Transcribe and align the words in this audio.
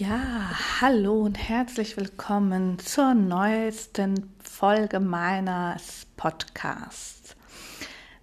Ja, 0.00 0.52
hallo 0.80 1.24
und 1.24 1.36
herzlich 1.36 1.98
willkommen 1.98 2.78
zur 2.78 3.12
neuesten 3.12 4.32
Folge 4.42 4.98
meines 4.98 6.06
Podcasts. 6.16 7.36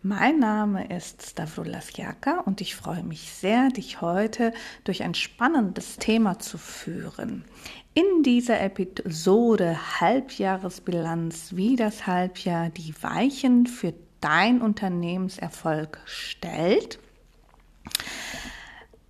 Mein 0.01 0.39
Name 0.39 0.87
ist 0.87 1.21
Stavroulas 1.21 1.95
Jaka 1.95 2.39
und 2.39 2.61
ich 2.61 2.75
freue 2.75 3.03
mich 3.03 3.31
sehr, 3.31 3.69
dich 3.69 4.01
heute 4.01 4.53
durch 4.85 5.03
ein 5.03 5.13
spannendes 5.13 5.97
Thema 5.97 6.39
zu 6.39 6.57
führen. 6.57 7.45
In 7.93 8.23
dieser 8.23 8.59
Episode 8.59 9.77
Halbjahresbilanz, 10.01 11.55
wie 11.55 11.75
das 11.75 12.07
Halbjahr 12.07 12.69
die 12.71 12.95
Weichen 13.03 13.67
für 13.67 13.93
dein 14.19 14.63
Unternehmenserfolg 14.63 15.99
stellt, 16.05 16.97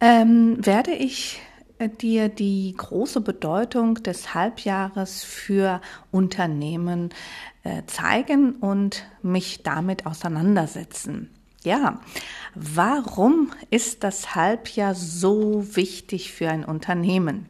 ähm, 0.01 0.57
werde 0.65 0.91
ich 0.91 1.39
dir 1.79 2.29
die 2.29 2.73
große 2.75 3.21
Bedeutung 3.21 3.95
des 3.95 4.33
Halbjahres 4.33 5.23
für 5.23 5.81
Unternehmen 6.11 7.09
äh, 7.63 7.83
zeigen 7.85 8.55
und 8.55 9.05
mich 9.21 9.63
damit 9.63 10.05
auseinandersetzen. 10.05 11.29
Ja, 11.63 11.99
warum 12.55 13.51
ist 13.69 14.03
das 14.03 14.35
Halbjahr 14.35 14.95
so 14.95 15.75
wichtig 15.75 16.31
für 16.31 16.49
ein 16.49 16.63
Unternehmen? 16.63 17.47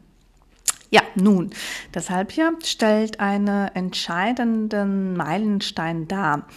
Ja, 0.90 1.02
nun, 1.14 1.50
das 1.92 2.08
Halbjahr 2.08 2.52
stellt 2.64 3.20
einen 3.20 3.68
entscheidenden 3.68 5.16
Meilenstein 5.16 6.08
dar. 6.08 6.48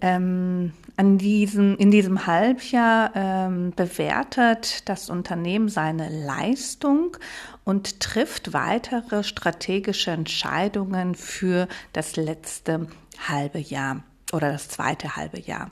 Ähm, 0.00 0.72
an 0.98 1.16
diesem, 1.16 1.76
in 1.76 1.92
diesem 1.92 2.26
Halbjahr 2.26 3.12
ähm, 3.14 3.72
bewertet 3.74 4.88
das 4.88 5.10
Unternehmen 5.10 5.68
seine 5.68 6.08
Leistung 6.08 7.16
und 7.62 8.00
trifft 8.00 8.52
weitere 8.52 9.22
strategische 9.22 10.10
Entscheidungen 10.10 11.14
für 11.14 11.68
das 11.92 12.16
letzte 12.16 12.88
halbe 13.28 13.60
Jahr 13.60 14.02
oder 14.32 14.50
das 14.50 14.68
zweite 14.68 15.14
halbe 15.14 15.38
Jahr. 15.40 15.70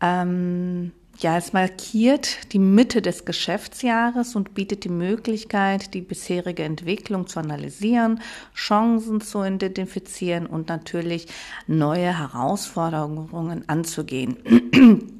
Ähm, 0.00 0.92
ja, 1.18 1.36
es 1.36 1.52
markiert 1.52 2.52
die 2.52 2.58
Mitte 2.58 3.02
des 3.02 3.24
Geschäftsjahres 3.24 4.36
und 4.36 4.54
bietet 4.54 4.84
die 4.84 4.88
Möglichkeit, 4.88 5.94
die 5.94 6.00
bisherige 6.00 6.62
Entwicklung 6.62 7.26
zu 7.26 7.40
analysieren, 7.40 8.20
Chancen 8.54 9.20
zu 9.20 9.42
identifizieren 9.42 10.46
und 10.46 10.68
natürlich 10.68 11.26
neue 11.66 12.16
Herausforderungen 12.16 13.64
anzugehen. 13.68 14.36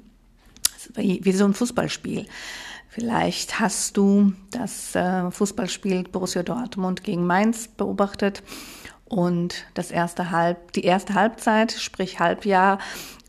wie, 0.94 1.20
wie 1.24 1.32
so 1.32 1.44
ein 1.44 1.54
Fußballspiel. 1.54 2.26
Vielleicht 2.88 3.60
hast 3.60 3.96
du 3.96 4.32
das 4.50 4.94
äh, 4.94 5.30
Fußballspiel 5.30 6.04
Borussia 6.04 6.42
Dortmund 6.42 7.04
gegen 7.04 7.26
Mainz 7.26 7.68
beobachtet 7.68 8.42
und 9.04 9.66
das 9.74 9.90
erste 9.90 10.30
Halb, 10.30 10.72
die 10.72 10.84
erste 10.84 11.14
Halbzeit, 11.14 11.72
sprich 11.72 12.18
Halbjahr, 12.18 12.78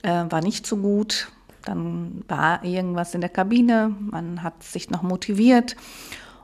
äh, 0.04 0.26
war 0.30 0.42
nicht 0.42 0.66
so 0.66 0.78
gut 0.78 1.32
dann 1.70 2.24
war 2.28 2.64
irgendwas 2.64 3.14
in 3.14 3.22
der 3.22 3.30
Kabine, 3.30 3.96
man 4.00 4.42
hat 4.42 4.64
sich 4.64 4.90
noch 4.90 5.04
motiviert 5.04 5.76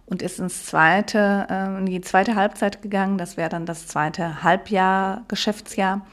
und 0.06 0.22
ist 0.22 0.40
ins 0.40 0.66
zweite, 0.66 1.48
äh, 1.50 1.78
in 1.80 1.88
die 1.88 2.02
zweite 2.02 2.36
Halbzeit 2.36 2.82
gegangen. 2.82 3.18
Das 3.18 3.38
wäre 3.38 3.50
dann 3.50 3.66
das 3.66 3.88
zweite 3.88 4.44
Halbjahr, 4.44 5.24
Geschäftsjahr 5.28 6.06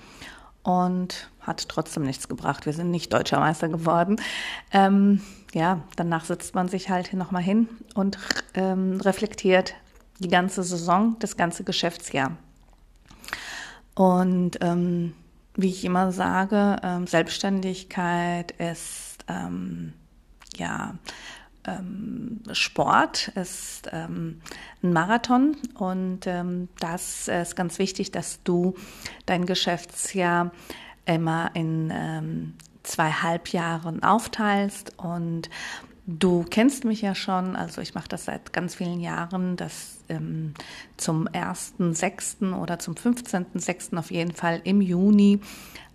und 0.62 1.30
hat 1.40 1.68
trotzdem 1.68 2.04
nichts 2.04 2.28
gebracht. 2.28 2.64
Wir 2.66 2.72
sind 2.72 2.90
nicht 2.90 3.12
deutscher 3.12 3.38
Meister 3.38 3.68
geworden. 3.68 4.16
Ähm, 4.72 5.20
ja, 5.52 5.80
danach 5.96 6.24
sitzt 6.24 6.54
man 6.54 6.68
sich 6.68 6.88
halt 6.88 7.12
nochmal 7.12 7.42
hin 7.42 7.68
und 7.94 8.18
ähm, 8.54 9.00
reflektiert 9.00 9.74
die 10.20 10.28
ganze 10.28 10.62
Saison, 10.62 11.16
das 11.18 11.36
ganze 11.36 11.64
Geschäftsjahr. 11.64 12.32
Und 13.94 14.58
ähm, 14.62 15.12
wie 15.54 15.68
ich 15.68 15.84
immer 15.84 16.12
sage, 16.12 16.76
ähm, 16.82 17.06
Selbstständigkeit 17.06 18.52
ist 18.52 19.11
ähm, 19.28 19.92
ja 20.56 20.94
ähm, 21.64 22.40
Sport, 22.52 23.28
ist 23.28 23.88
ähm, 23.92 24.40
ein 24.82 24.92
Marathon 24.92 25.56
und 25.74 26.26
ähm, 26.26 26.68
das 26.80 27.28
ist 27.28 27.56
ganz 27.56 27.78
wichtig, 27.78 28.10
dass 28.10 28.42
du 28.42 28.74
dein 29.26 29.46
Geschäftsjahr 29.46 30.50
immer 31.04 31.50
in 31.54 31.92
ähm, 31.94 32.54
zwei 32.82 33.10
Halbjahren 33.10 34.02
aufteilst 34.02 34.98
und 34.98 35.48
Du 36.04 36.44
kennst 36.50 36.84
mich 36.84 37.00
ja 37.00 37.14
schon, 37.14 37.54
also 37.54 37.80
ich 37.80 37.94
mache 37.94 38.08
das 38.08 38.24
seit 38.24 38.52
ganz 38.52 38.74
vielen 38.74 38.98
Jahren, 38.98 39.56
dass 39.56 39.98
ähm, 40.08 40.52
zum 40.96 41.28
1.6. 41.28 42.58
oder 42.58 42.80
zum 42.80 42.94
15.6. 42.94 43.96
auf 43.96 44.10
jeden 44.10 44.32
Fall 44.32 44.60
im 44.64 44.80
Juni 44.80 45.40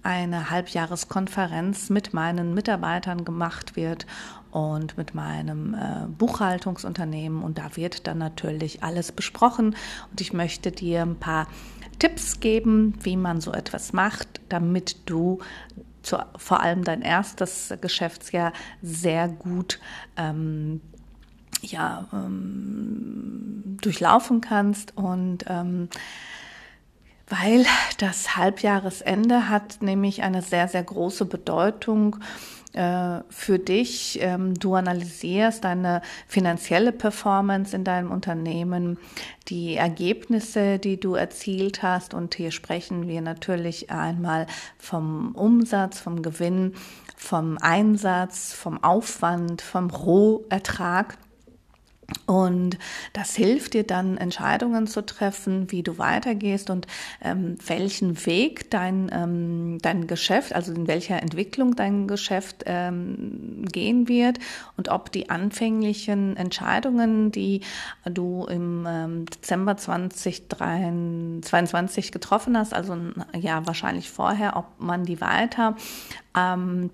eine 0.07 0.49
Halbjahreskonferenz 0.49 1.89
mit 1.89 2.13
meinen 2.13 2.53
Mitarbeitern 2.53 3.25
gemacht 3.25 3.75
wird 3.75 4.07
und 4.51 4.97
mit 4.97 5.13
meinem 5.13 5.73
äh, 5.73 6.07
Buchhaltungsunternehmen. 6.17 7.43
Und 7.43 7.57
da 7.57 7.75
wird 7.75 8.07
dann 8.07 8.17
natürlich 8.17 8.83
alles 8.83 9.11
besprochen. 9.11 9.75
Und 10.09 10.21
ich 10.21 10.31
möchte 10.31 10.71
dir 10.71 11.01
ein 11.01 11.17
paar 11.17 11.47
Tipps 11.99 12.39
geben, 12.39 12.93
wie 13.01 13.17
man 13.17 13.41
so 13.41 13.51
etwas 13.51 13.91
macht, 13.91 14.39
damit 14.47 15.09
du 15.09 15.39
zu, 16.03 16.17
vor 16.37 16.61
allem 16.61 16.85
dein 16.85 17.01
erstes 17.01 17.73
Geschäftsjahr 17.81 18.53
sehr 18.81 19.27
gut 19.27 19.77
ähm, 20.15 20.79
ja, 21.61 22.07
ähm, 22.13 23.77
durchlaufen 23.81 24.39
kannst 24.39 24.95
und 24.95 25.43
ähm, 25.49 25.89
weil 27.29 27.65
das 27.97 28.37
Halbjahresende 28.37 29.49
hat 29.49 29.81
nämlich 29.81 30.23
eine 30.23 30.41
sehr, 30.41 30.67
sehr 30.67 30.83
große 30.83 31.25
Bedeutung 31.25 32.17
äh, 32.73 33.21
für 33.29 33.59
dich. 33.59 34.19
Ähm, 34.21 34.53
du 34.53 34.75
analysierst 34.75 35.63
deine 35.63 36.01
finanzielle 36.27 36.91
Performance 36.91 37.75
in 37.75 37.83
deinem 37.83 38.11
Unternehmen, 38.11 38.97
die 39.49 39.75
Ergebnisse, 39.75 40.79
die 40.79 40.99
du 40.99 41.15
erzielt 41.15 41.83
hast. 41.83 42.13
Und 42.13 42.35
hier 42.35 42.51
sprechen 42.51 43.07
wir 43.07 43.21
natürlich 43.21 43.89
einmal 43.89 44.47
vom 44.77 45.33
Umsatz, 45.35 45.99
vom 45.99 46.21
Gewinn, 46.21 46.75
vom 47.17 47.57
Einsatz, 47.57 48.53
vom 48.53 48.81
Aufwand, 48.83 49.61
vom 49.61 49.89
Rohertrag. 49.89 51.17
Und 52.25 52.77
das 53.11 53.35
hilft 53.35 53.73
dir 53.73 53.83
dann, 53.83 54.15
Entscheidungen 54.15 54.87
zu 54.87 55.05
treffen, 55.05 55.69
wie 55.71 55.83
du 55.83 55.97
weitergehst 55.97 56.69
und 56.69 56.87
ähm, 57.21 57.57
welchen 57.65 58.25
Weg 58.25 58.71
dein, 58.71 59.09
ähm, 59.11 59.77
dein 59.81 60.07
Geschäft, 60.07 60.55
also 60.55 60.73
in 60.73 60.87
welcher 60.87 61.21
Entwicklung 61.21 61.75
dein 61.75 62.07
Geschäft 62.07 62.63
ähm, 62.65 63.65
gehen 63.71 64.07
wird 64.07 64.39
und 64.77 64.87
ob 64.87 65.11
die 65.11 65.29
anfänglichen 65.29 66.37
Entscheidungen, 66.37 67.33
die 67.33 67.59
du 68.05 68.45
im 68.45 68.85
ähm, 68.87 69.25
Dezember 69.25 69.75
2022 69.75 72.13
getroffen 72.13 72.57
hast, 72.57 72.73
also 72.73 72.95
ja 73.37 73.67
wahrscheinlich 73.67 74.09
vorher, 74.09 74.55
ob 74.55 74.79
man 74.79 75.03
die 75.03 75.19
weiter 75.19 75.75
ähm, 76.37 76.89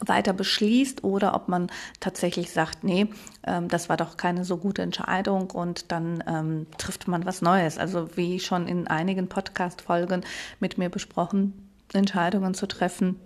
weiter 0.00 0.32
beschließt 0.32 1.04
oder 1.04 1.34
ob 1.34 1.48
man 1.48 1.70
tatsächlich 2.00 2.52
sagt, 2.52 2.84
nee, 2.84 3.08
ähm, 3.46 3.68
das 3.68 3.88
war 3.88 3.96
doch 3.96 4.16
keine 4.16 4.44
so 4.44 4.56
gute 4.56 4.82
Entscheidung 4.82 5.50
und 5.50 5.92
dann 5.92 6.24
ähm, 6.26 6.66
trifft 6.78 7.08
man 7.08 7.26
was 7.26 7.42
Neues. 7.42 7.78
Also 7.78 8.16
wie 8.16 8.40
schon 8.40 8.66
in 8.66 8.86
einigen 8.86 9.28
Podcast-Folgen 9.28 10.24
mit 10.58 10.78
mir 10.78 10.88
besprochen, 10.88 11.68
Entscheidungen 11.92 12.54
zu 12.54 12.66
treffen, 12.66 13.16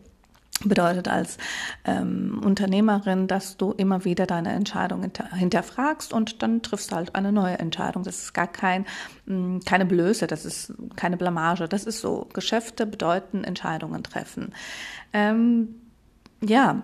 bedeutet 0.63 1.09
als 1.09 1.37
ähm, 1.85 2.41
Unternehmerin, 2.45 3.27
dass 3.27 3.57
du 3.57 3.73
immer 3.73 4.05
wieder 4.05 4.27
deine 4.27 4.53
Entscheidung 4.53 5.03
hinter, 5.03 5.31
hinterfragst 5.35 6.13
und 6.13 6.43
dann 6.43 6.63
triffst 6.63 6.93
du 6.93 6.97
halt 6.97 7.15
eine 7.15 7.33
neue 7.33 7.59
Entscheidung. 7.59 8.05
Das 8.05 8.21
ist 8.21 8.35
gar 8.35 8.47
kein, 8.47 8.87
mh, 9.27 9.37
mm, 9.37 9.61
keine 9.65 9.85
Blöße, 9.85 10.27
das 10.27 10.45
ist 10.45 10.73
keine 10.97 11.17
Blamage. 11.17 11.69
Das 11.69 11.85
ist 11.85 12.01
so. 12.01 12.29
Geschäfte 12.33 12.87
bedeuten 12.87 13.45
Entscheidungen 13.45 14.03
treffen. 14.03 14.55
Ähm, 15.13 15.75
ja, 16.45 16.83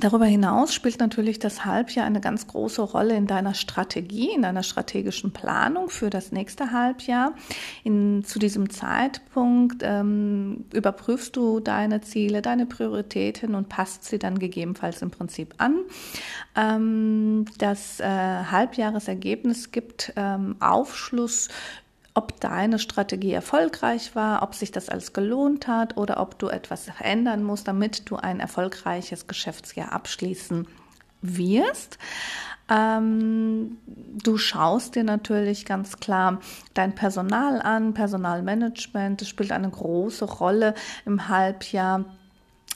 Darüber 0.00 0.26
hinaus 0.26 0.74
spielt 0.74 1.00
natürlich 1.00 1.38
das 1.38 1.64
Halbjahr 1.64 2.04
eine 2.04 2.20
ganz 2.20 2.46
große 2.46 2.82
Rolle 2.82 3.16
in 3.16 3.26
deiner 3.26 3.54
Strategie, 3.54 4.30
in 4.30 4.42
deiner 4.42 4.62
strategischen 4.62 5.32
Planung 5.32 5.88
für 5.88 6.10
das 6.10 6.32
nächste 6.32 6.70
Halbjahr. 6.72 7.32
In, 7.82 8.22
zu 8.24 8.38
diesem 8.38 8.68
Zeitpunkt 8.68 9.82
ähm, 9.82 10.66
überprüfst 10.72 11.32
du 11.32 11.60
deine 11.60 12.02
Ziele, 12.02 12.42
deine 12.42 12.66
Prioritäten 12.66 13.54
und 13.54 13.68
passt 13.68 14.04
sie 14.04 14.18
dann 14.18 14.38
gegebenenfalls 14.38 15.00
im 15.00 15.10
Prinzip 15.10 15.54
an. 15.58 15.78
Ähm, 16.56 17.46
das 17.58 18.00
äh, 18.00 18.04
Halbjahresergebnis 18.04 19.70
gibt 19.70 20.12
ähm, 20.16 20.56
Aufschluss 20.60 21.48
ob 22.16 22.40
deine 22.40 22.78
Strategie 22.78 23.32
erfolgreich 23.32 24.16
war, 24.16 24.42
ob 24.42 24.54
sich 24.54 24.72
das 24.72 24.88
alles 24.88 25.12
gelohnt 25.12 25.68
hat 25.68 25.96
oder 25.98 26.18
ob 26.18 26.38
du 26.38 26.48
etwas 26.48 26.84
verändern 26.84 27.42
musst, 27.42 27.68
damit 27.68 28.08
du 28.08 28.16
ein 28.16 28.40
erfolgreiches 28.40 29.26
Geschäftsjahr 29.26 29.92
abschließen 29.92 30.66
wirst. 31.20 31.98
Ähm, 32.68 33.76
du 33.86 34.38
schaust 34.38 34.94
dir 34.94 35.04
natürlich 35.04 35.66
ganz 35.66 35.98
klar 35.98 36.40
dein 36.72 36.94
Personal 36.94 37.60
an, 37.60 37.92
Personalmanagement, 37.92 39.20
das 39.20 39.28
spielt 39.28 39.52
eine 39.52 39.70
große 39.70 40.24
Rolle 40.24 40.74
im 41.04 41.28
Halbjahr. 41.28 42.06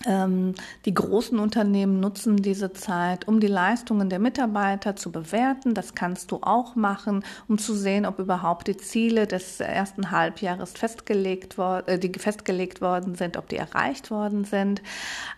Ähm, 0.07 0.55
die 0.87 0.95
großen 0.95 1.39
Unternehmen 1.39 2.01
nutzen 2.01 2.39
diese 2.39 2.73
Zeit, 2.73 3.29
um 3.29 3.39
die 3.39 3.49
Leistungen 3.49 4.09
der 4.09 4.19
Mitarbeiter 4.19 4.97
zu 4.97 5.13
bewerten. 5.13 5.75
Das 5.75 5.95
kannst 5.95 6.31
du 6.31 6.39
auch 6.41 6.75
machen, 6.75 7.23
um 7.49 7.59
zu 7.59 7.75
sehen, 7.75 8.07
ob 8.07 8.19
überhaupt 8.19 8.69
die 8.69 8.79
Ziele 8.79 9.27
des 9.27 9.61
ersten 9.61 10.11
Halbjahres 10.11 10.73
festgelegt, 10.73 11.59
worden, 11.59 11.89
äh, 11.89 11.99
die 11.99 12.19
festgelegt 12.19 12.81
worden 12.81 13.15
sind, 13.15 13.37
ob 13.37 13.49
die 13.49 13.57
erreicht 13.57 14.11
worden 14.11 14.45
sind. 14.45 14.81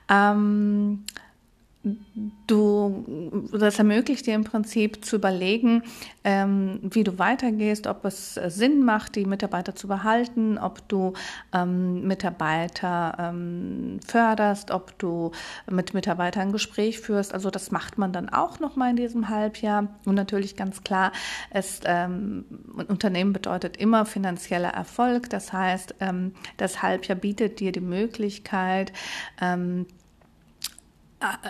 Ähm, 0.08 1.04
du, 2.46 3.48
das 3.52 3.78
ermöglicht 3.78 4.26
dir 4.26 4.34
im 4.34 4.44
Prinzip 4.44 5.04
zu 5.04 5.16
überlegen, 5.16 5.82
ähm, 6.22 6.78
wie 6.82 7.02
du 7.02 7.18
weitergehst, 7.18 7.88
ob 7.88 8.04
es 8.04 8.34
Sinn 8.34 8.84
macht, 8.84 9.16
die 9.16 9.24
Mitarbeiter 9.24 9.74
zu 9.74 9.88
behalten, 9.88 10.58
ob 10.58 10.86
du 10.88 11.14
ähm, 11.52 12.06
Mitarbeiter 12.06 13.16
ähm, 13.18 13.98
förderst, 14.06 14.70
ob 14.70 14.96
du 14.98 15.32
mit 15.70 15.92
Mitarbeitern 15.92 16.48
ein 16.48 16.52
Gespräch 16.52 17.00
führst. 17.00 17.34
Also 17.34 17.50
das 17.50 17.72
macht 17.72 17.98
man 17.98 18.12
dann 18.12 18.28
auch 18.28 18.60
noch 18.60 18.76
mal 18.76 18.90
in 18.90 18.96
diesem 18.96 19.28
Halbjahr. 19.28 19.88
Und 20.04 20.14
natürlich 20.14 20.54
ganz 20.54 20.84
klar, 20.84 21.10
es, 21.50 21.80
ähm, 21.84 22.44
ein 22.78 22.86
Unternehmen 22.86 23.32
bedeutet 23.32 23.76
immer 23.76 24.06
finanzieller 24.06 24.70
Erfolg. 24.70 25.30
Das 25.30 25.52
heißt, 25.52 25.96
ähm, 26.00 26.34
das 26.58 26.82
Halbjahr 26.82 27.18
bietet 27.18 27.58
dir 27.58 27.72
die 27.72 27.80
Möglichkeit, 27.80 28.92
ähm, 29.40 29.86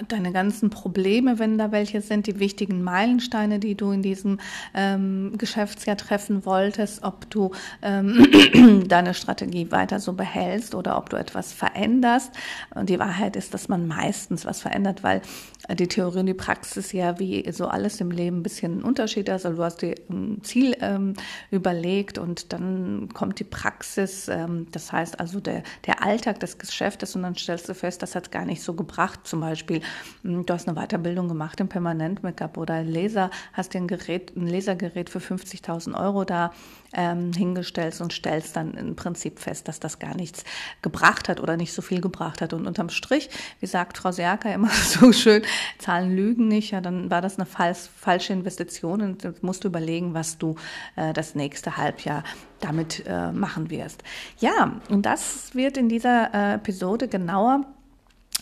deine 0.09 0.33
ganzen 0.33 0.71
Probleme, 0.71 1.39
wenn 1.39 1.59
da 1.59 1.73
welche 1.73 2.01
sind, 2.01 2.27
die 2.27 2.39
wichtigen 2.39 2.83
Meilensteine, 2.83 3.59
die 3.59 3.75
du 3.75 3.91
in 3.93 4.03
diesem 4.03 4.39
ähm, 4.75 5.35
Geschäftsjahr 5.39 5.97
treffen 5.97 6.45
wolltest, 6.45 7.03
ob 7.03 7.29
du 7.31 7.53
ähm, 7.83 8.85
deine 8.89 9.15
Strategie 9.15 9.71
weiter 9.71 10.01
so 10.01 10.13
behältst 10.13 10.75
oder 10.75 10.97
ob 10.97 11.11
du 11.11 11.17
etwas 11.17 11.53
veränderst. 11.53 12.33
Und 12.75 12.89
die 12.89 12.99
Wahrheit 12.99 13.37
ist, 13.37 13.55
dass 13.55 13.69
man 13.69 13.87
meistens 13.87 14.45
was 14.45 14.61
verändert, 14.61 15.03
weil 15.03 15.23
die 15.71 15.87
Theorie 15.87 16.21
und 16.21 16.27
die 16.27 16.35
Praxis 16.35 16.93
ja 16.93 17.19
wie 17.19 17.51
so 17.53 17.69
alles 17.69 18.01
im 18.01 18.11
Leben 18.11 18.39
ein 18.39 18.43
bisschen 18.43 18.79
ein 18.79 18.83
Unterschied 18.83 19.29
ist. 19.29 19.47
Also 19.47 19.57
du 19.57 19.63
hast 19.63 19.83
dir 19.83 19.95
ein 20.11 20.41
Ziel 20.43 20.77
ähm, 20.81 21.15
überlegt 21.51 22.19
und 22.19 22.53
dann 22.53 23.09
kommt 23.15 23.39
die 23.39 23.45
Praxis, 23.45 24.29
ähm, 24.29 24.67
das 24.73 24.93
heißt 24.93 25.21
also 25.21 25.41
der, 25.41 25.63
der 25.87 26.03
Alltag 26.03 26.41
des 26.41 26.59
Geschäftes 26.59 27.15
und 27.15 27.23
dann 27.23 27.37
stellst 27.37 27.69
du 27.69 27.75
fest, 27.75 28.03
das 28.03 28.15
hat 28.15 28.33
gar 28.33 28.45
nicht 28.45 28.63
so 28.63 28.75
gebracht. 28.75 29.21
Zum 29.25 29.41
Beispiel, 29.41 29.62
hm, 29.69 30.47
du 30.47 30.55
hast 30.55 30.69
eine 30.69 30.77
Weiterbildung 30.77 31.29
gemacht 31.29 31.61
im 31.61 31.69
Permanent-Make-up 31.69 32.57
oder 32.57 32.75
ein 32.75 32.89
Laser, 32.89 33.31
hast 33.53 33.75
dir 33.75 33.79
ein 33.79 33.89
Gerät, 33.89 34.37
ein 34.37 34.47
Lasergerät 34.47 35.11
für 35.11 35.19
50.000 35.19 35.99
Euro 35.99 36.25
da 36.25 36.53
ähm, 36.93 37.33
hingestellt 37.33 38.01
und 38.01 38.13
stellst 38.13 38.57
dann 38.57 38.75
im 38.75 38.97
Prinzip 38.97 39.39
fest, 39.39 39.69
dass 39.69 39.81
das 39.81 39.99
gar 39.99 40.15
nichts 40.15 40.45
gebracht 40.83 41.29
hat 41.29 41.41
oder 41.41 41.57
nicht 41.57 41.73
so 41.73 41.83
viel 41.83 42.01
gebracht 42.01 42.41
hat. 42.41 42.53
Und 42.53 42.67
unterm 42.67 42.91
Strich, 42.91 43.31
wie 43.61 43.67
sagt 43.67 43.99
Frau 43.99 44.13
Serka 44.13 44.53
immer 44.53 44.69
so 44.71 45.13
schön, 45.13 45.43
Zahlen 45.79 46.15
lügen 46.15 46.49
nicht, 46.49 46.73
ja, 46.73 46.81
dann 46.81 47.11
war 47.11 47.21
das 47.21 47.37
eine 47.37 47.47
falsch, 47.47 47.89
falsche 47.97 48.33
Investition 48.33 49.03
und 49.03 49.43
musst 49.43 49.65
du 49.65 49.69
überlegen, 49.69 50.15
was 50.15 50.39
du 50.39 50.57
äh, 50.97 51.13
das 51.13 51.35
nächste 51.35 51.77
Halbjahr 51.77 52.25
damit 52.61 53.05
äh, 53.07 53.33
machen 53.33 53.71
wirst. 53.71 54.03
Ja, 54.39 54.81
und 54.89 55.07
das 55.07 55.55
wird 55.55 55.77
in 55.77 55.89
dieser 55.89 56.33
äh, 56.35 56.55
Episode 56.55 57.09
genauer 57.09 57.65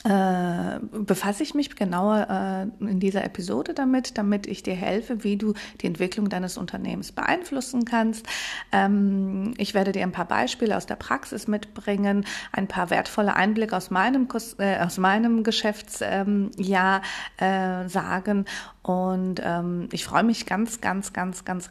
äh, 0.04 0.80
befasse 0.80 1.42
ich 1.42 1.54
mich 1.54 1.76
genauer 1.76 2.70
äh, 2.80 2.84
in 2.84 3.00
dieser 3.00 3.22
Episode 3.22 3.74
damit, 3.74 4.16
damit 4.16 4.46
ich 4.46 4.62
dir 4.62 4.74
helfe, 4.74 5.24
wie 5.24 5.36
du 5.36 5.52
die 5.82 5.86
Entwicklung 5.86 6.30
deines 6.30 6.56
Unternehmens 6.56 7.12
beeinflussen 7.12 7.84
kannst. 7.84 8.26
Ähm, 8.72 9.52
ich 9.58 9.74
werde 9.74 9.92
dir 9.92 10.02
ein 10.02 10.12
paar 10.12 10.24
Beispiele 10.24 10.76
aus 10.76 10.86
der 10.86 10.96
Praxis 10.96 11.48
mitbringen, 11.48 12.24
ein 12.52 12.66
paar 12.66 12.88
wertvolle 12.88 13.36
Einblicke 13.36 13.76
aus 13.76 13.90
meinem, 13.90 14.26
äh, 14.58 14.78
aus 14.78 14.96
meinem 14.96 15.42
Geschäftsjahr 15.42 16.00
ähm, 16.02 16.50
äh, 17.36 17.88
sagen 17.88 18.46
und 18.82 19.42
ähm, 19.44 19.88
ich 19.92 20.04
freue 20.04 20.22
mich 20.22 20.46
ganz, 20.46 20.80
ganz, 20.80 21.12
ganz, 21.12 21.44
ganz 21.44 21.68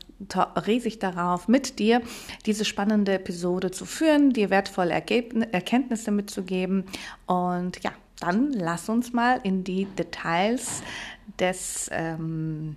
riesig 0.68 1.00
darauf, 1.00 1.48
mit 1.48 1.80
dir 1.80 2.02
diese 2.46 2.66
spannende 2.66 3.14
Episode 3.14 3.72
zu 3.72 3.86
führen, 3.86 4.32
dir 4.32 4.50
wertvolle 4.50 4.94
Ergebn 4.94 5.42
Erkenntnisse 5.42 6.12
mitzugeben. 6.12 6.86
Und 7.26 7.84
ja, 7.84 7.92
dann 8.20 8.52
lass 8.52 8.90
uns 8.90 9.14
mal 9.14 9.40
in 9.44 9.64
die 9.64 9.86
Details 9.86 10.84
des 11.40 11.90
ähm, 11.92 12.76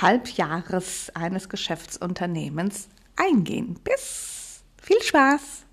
Halbjahres 0.00 1.10
eines 1.14 1.48
Geschäftsunternehmens 1.48 2.88
eingehen. 3.16 3.78
Bis 3.84 4.62
viel 4.80 5.02
Spaß! 5.02 5.64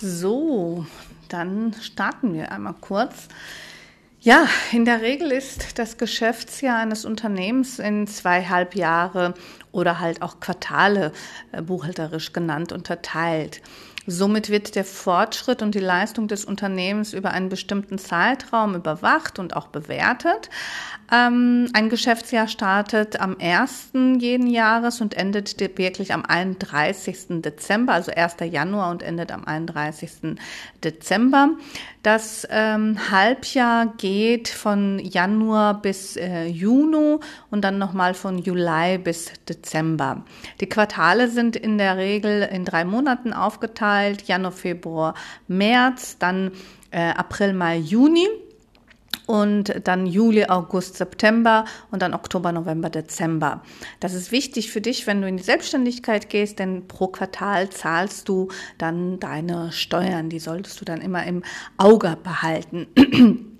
So, 0.00 0.84
dann 1.28 1.72
starten 1.80 2.34
wir 2.34 2.52
einmal 2.52 2.74
kurz. 2.74 3.28
Ja, 4.24 4.48
in 4.72 4.86
der 4.86 5.02
Regel 5.02 5.30
ist 5.30 5.78
das 5.78 5.98
Geschäftsjahr 5.98 6.78
eines 6.78 7.04
Unternehmens 7.04 7.78
in 7.78 8.06
zwei 8.06 8.42
Halbjahre 8.46 9.34
oder 9.70 10.00
halt 10.00 10.22
auch 10.22 10.40
Quartale 10.40 11.12
äh, 11.52 11.60
buchhalterisch 11.60 12.32
genannt 12.32 12.72
unterteilt. 12.72 13.60
Somit 14.06 14.48
wird 14.48 14.76
der 14.76 14.86
Fortschritt 14.86 15.60
und 15.60 15.74
die 15.74 15.80
Leistung 15.80 16.26
des 16.26 16.46
Unternehmens 16.46 17.12
über 17.12 17.32
einen 17.32 17.50
bestimmten 17.50 17.98
Zeitraum 17.98 18.74
überwacht 18.74 19.38
und 19.38 19.56
auch 19.56 19.66
bewertet. 19.66 20.48
Ähm, 21.14 21.68
ein 21.74 21.90
Geschäftsjahr 21.90 22.48
startet 22.48 23.20
am 23.20 23.36
1. 23.38 23.92
jeden 24.18 24.48
Jahres 24.48 25.00
und 25.00 25.14
endet 25.14 25.60
wirklich 25.78 26.12
am 26.12 26.24
31. 26.24 27.40
Dezember, 27.40 27.92
also 27.92 28.10
1. 28.10 28.36
Januar 28.50 28.90
und 28.90 29.04
endet 29.04 29.30
am 29.30 29.44
31. 29.44 30.36
Dezember. 30.82 31.50
Das 32.02 32.48
ähm, 32.50 32.98
Halbjahr 33.12 33.94
geht 33.96 34.48
von 34.48 34.98
Januar 34.98 35.80
bis 35.80 36.16
äh, 36.16 36.46
Juni 36.46 37.18
und 37.50 37.62
dann 37.62 37.78
nochmal 37.78 38.14
von 38.14 38.38
Juli 38.38 38.98
bis 38.98 39.30
Dezember. 39.48 40.24
Die 40.60 40.68
Quartale 40.68 41.28
sind 41.28 41.54
in 41.54 41.78
der 41.78 41.96
Regel 41.96 42.42
in 42.42 42.64
drei 42.64 42.84
Monaten 42.84 43.32
aufgeteilt, 43.32 44.22
Januar, 44.22 44.50
Februar, 44.52 45.14
März, 45.46 46.18
dann 46.18 46.50
äh, 46.90 47.10
April, 47.10 47.52
Mai, 47.52 47.76
Juni 47.76 48.26
und 49.26 49.74
dann 49.84 50.06
Juli, 50.06 50.46
August, 50.46 50.96
September 50.96 51.64
und 51.90 52.02
dann 52.02 52.14
Oktober, 52.14 52.52
November, 52.52 52.90
Dezember. 52.90 53.62
Das 54.00 54.14
ist 54.14 54.32
wichtig 54.32 54.70
für 54.70 54.80
dich, 54.80 55.06
wenn 55.06 55.20
du 55.20 55.28
in 55.28 55.36
die 55.36 55.42
Selbstständigkeit 55.42 56.28
gehst, 56.28 56.58
denn 56.58 56.88
pro 56.88 57.08
Quartal 57.08 57.70
zahlst 57.70 58.28
du 58.28 58.48
dann 58.78 59.20
deine 59.20 59.72
Steuern. 59.72 60.28
Die 60.28 60.38
solltest 60.38 60.80
du 60.80 60.84
dann 60.84 61.00
immer 61.00 61.24
im 61.24 61.42
Auge 61.76 62.16
behalten. 62.22 62.86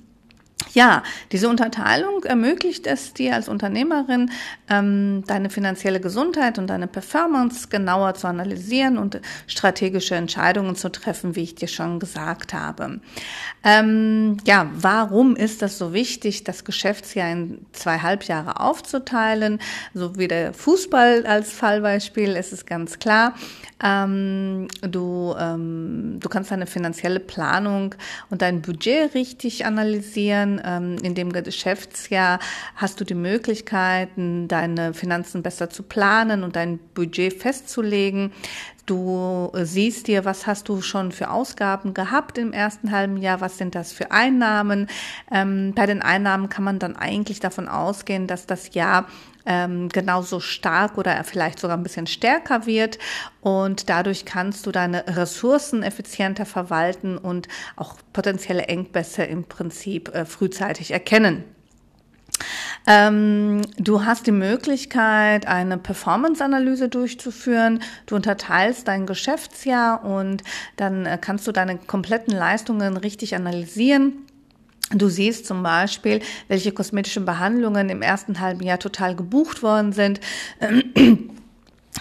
Ja, 0.73 1.03
diese 1.31 1.49
Unterteilung 1.49 2.25
ermöglicht 2.25 2.87
es 2.87 3.13
dir 3.13 3.35
als 3.35 3.49
Unternehmerin, 3.49 4.31
ähm, 4.69 5.23
deine 5.27 5.51
finanzielle 5.51 6.01
Gesundheit 6.01 6.59
und 6.59 6.69
deine 6.69 6.87
Performance 6.87 7.69
genauer 7.69 8.15
zu 8.15 8.27
analysieren 8.27 8.99
und 8.99 9.21
strategische 9.47 10.15
Entscheidungen 10.15 10.75
zu 10.75 10.91
treffen, 10.91 11.37
wie 11.37 11.43
ich 11.43 11.55
dir 11.55 11.69
schon 11.69 12.01
gesagt 12.01 12.55
habe. 12.55 13.01
Ähm, 13.63 14.39
ja, 14.45 14.71
warum 14.75 15.37
ist 15.37 15.63
das 15.63 15.79
so 15.79 15.93
wichtig, 15.93 16.45
das 16.45 16.65
Geschäftsjahr 16.65 17.31
in 17.31 17.67
zwei 17.73 17.99
Halbjahre 17.99 18.61
aufzuteilen? 18.61 19.61
So 19.93 20.17
wie 20.17 20.29
der 20.29 20.53
Fußball 20.55 21.27
als 21.27 21.53
Fallbeispiel 21.53 22.31
ist 22.37 22.53
es 22.53 22.67
ganz 22.67 22.99
klar. 22.99 23.35
Ähm, 23.83 24.69
du, 24.83 25.35
ähm, 25.39 26.19
du 26.21 26.29
kannst 26.29 26.51
deine 26.51 26.67
finanzielle 26.67 27.21
Planung 27.21 27.95
und 28.31 28.41
dein 28.41 28.63
Budget 28.63 29.15
richtig 29.15 29.67
analysieren. 29.67 30.54
Ähm, 30.65 30.97
in 31.03 31.15
dem 31.15 31.33
Geschäftsjahr 31.33 32.39
hast 32.77 33.01
du 33.01 33.05
die 33.05 33.15
Möglichkeiten, 33.15 34.49
deine 34.49 34.95
Finanzen 34.95 35.43
besser 35.43 35.71
zu 35.71 35.83
planen 35.83 36.45
und 36.45 36.57
dein 36.57 36.79
Budget 36.95 37.35
festzulegen. 37.35 38.33
Du 38.87 39.51
siehst 39.55 40.09
dir, 40.09 40.27
was 40.27 40.47
hast 40.47 40.69
du 40.69 40.83
schon 40.83 41.11
für 41.11 41.31
Ausgaben 41.31 41.95
gehabt 41.95 42.37
im 42.37 42.53
ersten 42.53 42.91
halben 42.91 43.17
Jahr, 43.17 43.41
was 43.41 43.57
sind 43.57 43.75
das 43.75 43.93
für 43.93 44.11
Einnahmen. 44.11 44.89
Ähm, 45.31 45.73
bei 45.75 45.87
den 45.87 46.03
Einnahmen 46.03 46.51
kann 46.51 46.65
man 46.65 46.79
dann 46.79 46.95
eigentlich 46.95 47.41
davon 47.41 47.67
ausgehen, 47.67 48.27
dass 48.27 48.47
das 48.47 48.75
Jahr 48.75 49.07
ähm, 49.47 49.89
genauso 49.89 50.39
stark 50.39 50.99
oder 50.99 51.25
vielleicht 51.25 51.61
sogar 51.61 51.79
ein 51.79 51.83
bisschen 51.83 52.07
stärker 52.07 52.67
wird. 52.67 52.99
Und 53.41 53.89
dadurch 53.89 54.27
kannst 54.27 54.67
du 54.67 54.71
deine 54.71 55.05
Ressourcen 55.17 55.83
effizienter 55.83 56.45
verwalten 56.45 57.17
und 57.17 57.49
auch 57.77 57.97
potenzielle 58.13 58.65
Engpässe 58.65 59.25
im 59.25 59.45
Prinzip 59.45 60.15
äh, 60.15 60.27
frühzeitig 60.27 60.91
erkennen. 60.91 61.45
Ähm, 62.87 63.63
du 63.79 64.05
hast 64.05 64.27
die 64.27 64.33
Möglichkeit, 64.33 65.47
eine 65.47 65.79
Performance-Analyse 65.79 66.89
durchzuführen. 66.89 67.81
Du 68.07 68.15
unterteilst 68.15 68.89
dein 68.89 69.07
Geschäftsjahr 69.07 70.05
und 70.05 70.43
dann 70.77 71.07
äh, 71.07 71.19
kannst 71.21 71.47
du 71.47 71.53
deine 71.53 71.79
kompletten 71.79 72.35
Leistungen 72.35 72.97
richtig 72.97 73.35
analysieren. 73.35 74.13
Du 74.91 75.09
siehst 75.09 75.47
zum 75.47 75.63
Beispiel, 75.63 76.21
welche 76.49 76.73
kosmetischen 76.73 77.25
Behandlungen 77.25 77.89
im 77.89 78.03
ersten 78.03 78.41
halben 78.41 78.63
Jahr 78.63 78.79
total 78.79 79.17
gebucht 79.17 79.63
worden 79.63 79.93
sind 79.93 80.21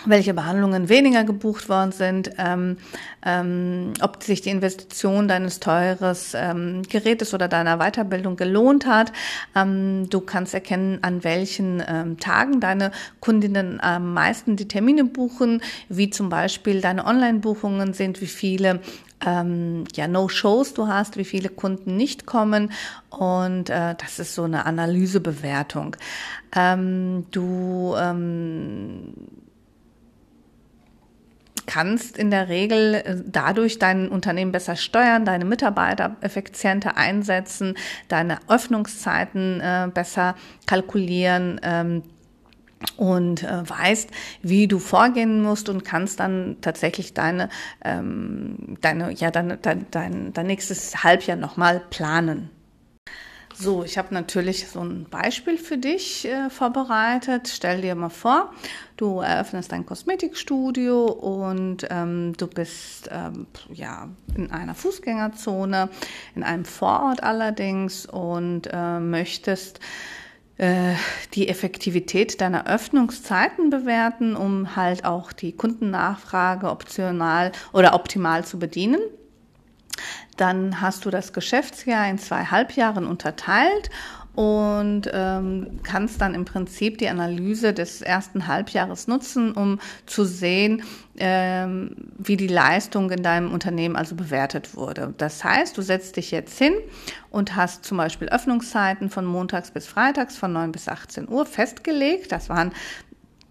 welche 0.06 0.34
Behandlungen 0.34 0.90
weniger 0.90 1.24
gebucht 1.24 1.70
worden 1.70 1.92
sind, 1.92 2.32
ähm, 2.38 2.78
ähm, 3.26 3.94
ob 4.02 4.24
sich 4.24 4.42
die 4.42 4.50
Investition 4.50 5.28
deines 5.28 5.60
teures 5.60 6.34
ähm, 6.36 6.82
Gerätes 6.84 7.34
oder 7.34 7.48
deiner 7.48 7.78
Weiterbildung 7.78 8.36
gelohnt 8.36 8.86
hat. 8.86 9.14
Ähm, 9.56 10.10
du 10.10 10.22
kannst 10.22 10.54
erkennen, 10.54 11.00
an 11.02 11.24
welchen 11.24 11.82
ähm, 11.88 12.20
Tagen 12.20 12.60
deine 12.60 12.92
Kundinnen 13.20 13.80
am 13.82 14.14
meisten 14.14 14.56
die 14.56 14.68
Termine 14.68 15.06
buchen, 15.06 15.62
wie 15.90 16.10
zum 16.10 16.30
Beispiel 16.30 16.82
deine 16.82 17.06
Online-Buchungen 17.06 17.94
sind, 17.94 18.20
wie 18.22 18.28
viele 18.28 18.82
ähm, 19.26 19.86
ja, 19.96 20.08
No-Shows 20.08 20.74
du 20.74 20.88
hast, 20.88 21.18
wie 21.18 21.26
viele 21.26 21.50
Kunden 21.50 21.96
nicht 21.96 22.26
kommen. 22.26 22.72
Und 23.10 23.70
äh, 23.70 23.96
das 23.96 24.20
ist 24.20 24.36
so 24.36 24.44
eine 24.44 24.66
Analysebewertung. 24.66 25.96
Ähm, 26.56 27.26
du 27.32 27.96
ähm, 27.98 29.14
kannst 31.66 32.18
in 32.18 32.32
der 32.32 32.50
Regel 32.50 32.96
äh, 32.96 33.16
dadurch 33.26 33.80
dein 33.80 34.10
Unternehmen 34.10 34.52
besser 34.52 34.76
steuern, 34.76 35.26
deine 35.26 35.46
Mitarbeiter 35.46 36.16
effizienter 36.22 36.98
einsetzen, 36.98 37.76
deine 38.08 38.40
Öffnungszeiten 38.48 39.62
äh, 39.62 39.90
besser 39.94 40.36
kalkulieren. 40.66 41.60
Ähm, 41.64 42.04
und 42.98 43.44
äh, 43.44 43.70
weißt, 43.70 44.10
wie 44.42 44.68
du 44.68 44.80
vorgehen 44.80 45.42
musst 45.42 45.70
und 45.70 45.86
kannst 45.86 46.20
dann 46.20 46.58
tatsächlich 46.62 47.14
deine, 47.14 47.50
ähm, 47.84 48.78
deine, 48.82 49.12
ja, 49.14 49.32
deine, 49.32 49.58
dein, 49.58 49.86
dein, 49.92 50.34
dein 50.34 50.48
nächstes 50.48 51.04
Halbjahr 51.04 51.38
nochmal 51.38 51.82
planen. 51.90 52.50
So, 53.56 53.84
ich 53.84 53.98
habe 53.98 54.14
natürlich 54.14 54.68
so 54.68 54.82
ein 54.82 55.06
Beispiel 55.10 55.58
für 55.58 55.78
dich 55.78 56.26
äh, 56.26 56.50
vorbereitet. 56.50 57.48
Stell 57.48 57.82
dir 57.82 57.94
mal 57.96 58.10
vor, 58.10 58.52
du 58.98 59.20
eröffnest 59.20 59.72
ein 59.74 59.86
Kosmetikstudio 59.86 61.06
und 61.06 61.88
ähm, 61.90 62.34
du 62.38 62.48
bist 62.48 63.10
ähm, 63.12 63.48
ja 63.72 64.10
in 64.36 64.52
einer 64.52 64.74
Fußgängerzone, 64.74 65.90
in 66.36 66.44
einem 66.44 66.66
Vorort 66.66 67.22
allerdings 67.22 68.06
und 68.08 68.70
äh, 68.72 69.00
möchtest 69.00 69.80
äh, 70.58 70.94
die 71.34 71.48
Effektivität 71.48 72.42
deiner 72.42 72.68
Öffnungszeiten 72.68 73.70
bewerten, 73.70 74.36
um 74.36 74.76
halt 74.76 75.06
auch 75.06 75.32
die 75.32 75.52
Kundennachfrage 75.52 76.70
optional 76.70 77.52
oder 77.72 77.94
optimal 77.94 78.46
zu 78.46 78.58
bedienen. 78.58 79.00
Dann 80.38 80.82
hast 80.82 81.06
du 81.06 81.10
das 81.10 81.34
Geschäftsjahr 81.34 82.08
in 82.10 82.18
zwei 82.18 82.46
Halbjahren 82.46 83.06
unterteilt 83.06 83.90
und 84.36 85.04
ähm, 85.14 85.80
kannst 85.84 86.20
dann 86.20 86.34
im 86.34 86.44
Prinzip 86.44 86.98
die 86.98 87.08
Analyse 87.08 87.72
des 87.72 88.02
ersten 88.02 88.48
Halbjahres 88.48 89.08
nutzen, 89.08 89.52
um 89.52 89.80
zu 90.08 90.26
sehen, 90.26 90.82
ähm, 91.18 91.96
wie 92.18 92.36
die 92.36 92.48
Leistung 92.48 93.12
in 93.12 93.22
deinem 93.22 93.52
Unternehmen 93.52 93.96
also 93.96 94.16
bewertet 94.16 94.76
wurde. 94.76 95.14
Das 95.20 95.44
heißt, 95.44 95.78
du 95.78 95.84
setzt 95.84 96.18
dich 96.18 96.32
jetzt 96.32 96.58
hin 96.58 96.74
und 97.30 97.56
hast 97.56 97.86
zum 97.86 97.98
Beispiel 97.98 98.28
Öffnungszeiten 98.30 99.12
von 99.12 99.26
montags 99.26 99.70
bis 99.70 99.86
freitags 99.86 100.36
von 100.36 100.52
9 100.52 100.72
bis 100.72 100.88
18 100.88 101.30
Uhr 101.30 101.46
festgelegt. 101.46 102.32
Das 102.32 102.50
waren 102.50 102.72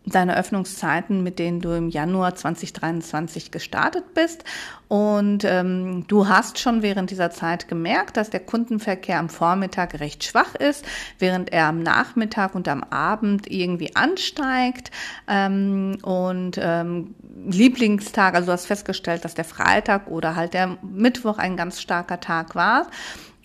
deine 0.05 0.37
Öffnungszeiten, 0.37 1.23
mit 1.23 1.39
denen 1.39 1.61
du 1.61 1.71
im 1.77 1.89
Januar 1.89 2.35
2023 2.35 3.51
gestartet 3.51 4.15
bist. 4.15 4.45
Und 4.89 5.45
ähm, 5.45 6.07
du 6.09 6.29
hast 6.29 6.59
schon 6.59 6.83
während 6.83 7.11
dieser 7.11 7.31
Zeit 7.31 7.69
gemerkt, 7.69 8.17
dass 8.17 8.29
der 8.29 8.41
Kundenverkehr 8.41 9.19
am 9.19 9.29
Vormittag 9.29 10.01
recht 10.01 10.25
schwach 10.25 10.55
ist, 10.55 10.85
während 11.19 11.53
er 11.53 11.67
am 11.67 11.83
Nachmittag 11.83 12.55
und 12.55 12.69
am 12.69 12.83
Abend 12.85 13.51
irgendwie 13.51 13.95
ansteigt. 13.97 14.91
Ähm, 15.29 15.99
und 16.03 16.59
ähm, 16.61 17.15
Lieblingstag, 17.47 18.35
also 18.35 18.47
du 18.47 18.53
hast 18.53 18.67
festgestellt, 18.67 19.25
dass 19.25 19.35
der 19.35 19.45
Freitag 19.45 20.09
oder 20.09 20.37
halt 20.37 20.53
der 20.53 20.79
Mittwoch 20.83 21.39
ein 21.39 21.57
ganz 21.57 21.81
starker 21.81 22.21
Tag 22.21 22.55
war. 22.55 22.89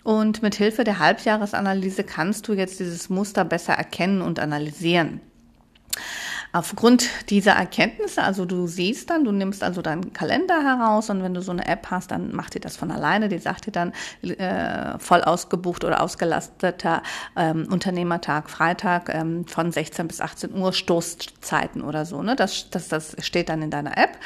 Und 0.02 0.42
mit 0.42 0.54
Hilfe 0.54 0.84
der 0.84 0.98
Halbjahresanalyse 0.98 2.02
kannst 2.02 2.48
du 2.48 2.54
jetzt 2.54 2.80
dieses 2.80 3.10
Muster 3.10 3.44
besser 3.44 3.74
erkennen 3.74 4.22
und 4.22 4.38
analysieren. 4.38 5.20
Aufgrund 6.52 7.08
dieser 7.28 7.52
Erkenntnisse, 7.52 8.22
also 8.22 8.46
du 8.46 8.66
siehst 8.66 9.10
dann, 9.10 9.24
du 9.24 9.32
nimmst 9.32 9.62
also 9.62 9.82
deinen 9.82 10.12
Kalender 10.12 10.62
heraus 10.62 11.10
und 11.10 11.22
wenn 11.22 11.34
du 11.34 11.42
so 11.42 11.52
eine 11.52 11.66
App 11.66 11.88
hast, 11.90 12.10
dann 12.10 12.34
macht 12.34 12.54
dir 12.54 12.60
das 12.60 12.76
von 12.76 12.90
alleine. 12.90 13.28
Die 13.28 13.38
sagt 13.38 13.66
dir 13.66 13.72
dann 13.72 13.92
äh, 14.22 14.98
voll 14.98 15.22
ausgebucht 15.22 15.84
oder 15.84 16.02
ausgelasteter 16.02 17.02
ähm, 17.36 17.68
Unternehmertag, 17.70 18.48
Freitag 18.48 19.14
ähm, 19.14 19.46
von 19.46 19.70
16 19.72 20.08
bis 20.08 20.20
18 20.20 20.54
Uhr 20.54 20.72
Stoßzeiten 20.72 21.82
oder 21.82 22.06
so. 22.06 22.22
Ne? 22.22 22.34
Das, 22.34 22.70
das, 22.70 22.88
das 22.88 23.16
steht 23.20 23.50
dann 23.50 23.60
in 23.60 23.70
deiner 23.70 23.98
App. 23.98 24.18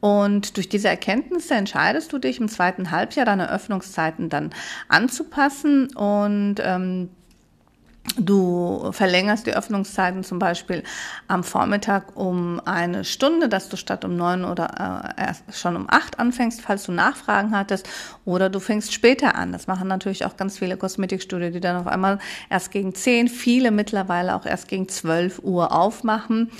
Und 0.00 0.58
durch 0.58 0.68
diese 0.68 0.88
Erkenntnisse 0.88 1.54
entscheidest 1.54 2.12
du 2.12 2.18
dich 2.18 2.38
im 2.38 2.48
zweiten 2.48 2.90
Halbjahr 2.90 3.24
deine 3.24 3.50
Öffnungszeiten 3.50 4.28
dann 4.28 4.50
anzupassen 4.88 5.96
und 5.96 6.56
ähm, 6.62 7.08
Du 8.16 8.92
verlängerst 8.92 9.46
die 9.46 9.56
Öffnungszeiten 9.56 10.22
zum 10.22 10.38
Beispiel 10.38 10.84
am 11.26 11.42
Vormittag 11.42 12.16
um 12.16 12.60
eine 12.64 13.02
Stunde, 13.02 13.48
dass 13.48 13.68
du 13.70 13.76
statt 13.76 14.04
um 14.04 14.14
neun 14.14 14.44
oder 14.44 15.14
äh, 15.18 15.22
erst 15.22 15.42
schon 15.58 15.74
um 15.74 15.86
acht 15.90 16.18
anfängst, 16.20 16.60
falls 16.60 16.84
du 16.84 16.92
Nachfragen 16.92 17.56
hattest, 17.56 17.88
oder 18.24 18.50
du 18.50 18.60
fängst 18.60 18.92
später 18.92 19.34
an. 19.34 19.52
Das 19.52 19.66
machen 19.66 19.88
natürlich 19.88 20.24
auch 20.26 20.36
ganz 20.36 20.58
viele 20.58 20.76
Kosmetikstudien, 20.76 21.52
die 21.52 21.60
dann 21.60 21.76
auf 21.76 21.86
einmal 21.86 22.18
erst 22.50 22.70
gegen 22.70 22.94
zehn, 22.94 23.26
viele 23.26 23.70
mittlerweile 23.70 24.36
auch 24.36 24.46
erst 24.46 24.68
gegen 24.68 24.88
zwölf 24.88 25.40
Uhr 25.40 25.72
aufmachen 25.72 26.52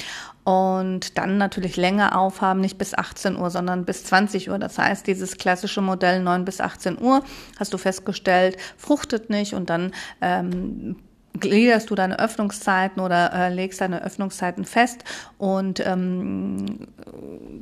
und 0.45 1.19
dann 1.19 1.39
natürlich 1.39 1.77
länger 1.77 2.19
aufhaben, 2.19 2.61
nicht 2.61 2.79
bis 2.79 2.95
18 2.95 3.37
Uhr, 3.37 3.51
sondern 3.51 3.85
bis 3.85 4.05
20 4.05 4.51
Uhr. 4.51 4.59
Das 4.59 4.79
heißt, 4.79 5.07
dieses 5.07 5.37
klassische 5.37 5.83
Modell 5.83 6.21
9 6.21 6.45
bis 6.45 6.61
18 6.61 7.01
Uhr, 7.01 7.23
hast 7.59 7.73
du 7.73 7.79
festgestellt, 7.79 8.57
fruchtet 8.77 9.31
nicht 9.31 9.55
und 9.55 9.71
dann 9.71 9.93
ähm, 10.21 10.97
gliederst 11.39 11.91
du 11.91 11.95
deine 11.95 12.19
Öffnungszeiten 12.19 13.03
oder 13.03 13.33
äh, 13.33 13.53
legst 13.53 13.81
deine 13.81 14.03
Öffnungszeiten 14.05 14.65
fest 14.65 15.05
und 15.37 15.85
ähm, 15.85 16.87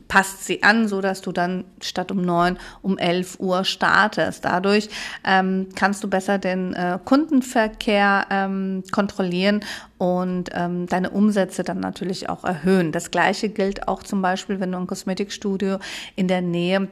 passt 0.09 0.45
sie 0.45 0.63
an, 0.63 0.89
so 0.89 1.01
dass 1.01 1.23
du 1.23 1.33
dann 1.33 1.65
statt 1.81 2.13
um 2.13 2.23
neun 2.23 2.59
um 2.83 2.99
elf 2.99 3.41
Uhr 3.41 3.65
startest. 3.65 4.45
Dadurch 4.45 4.89
ähm, 5.25 5.69
kannst 5.75 6.05
du 6.05 6.09
besser 6.09 6.39
den 6.39 6.75
äh, 6.75 6.99
Kundenverkehr 7.03 8.27
ähm, 8.31 8.85
kontrollieren 8.93 9.61
und 9.97 10.51
ähm, 10.53 10.87
deine 10.87 11.11
Umsätze 11.11 11.65
dann 11.65 11.81
natürlich 11.81 12.29
auch 12.29 12.45
erhöhen. 12.45 12.93
Das 12.93 13.11
Gleiche 13.11 13.49
gilt 13.49 13.89
auch 13.89 14.03
zum 14.03 14.21
Beispiel, 14.21 14.61
wenn 14.61 14.73
du 14.73 14.79
ein 14.79 14.87
Kosmetikstudio 14.87 15.79
in 16.15 16.29
der 16.29 16.43
Nähe 16.43 16.89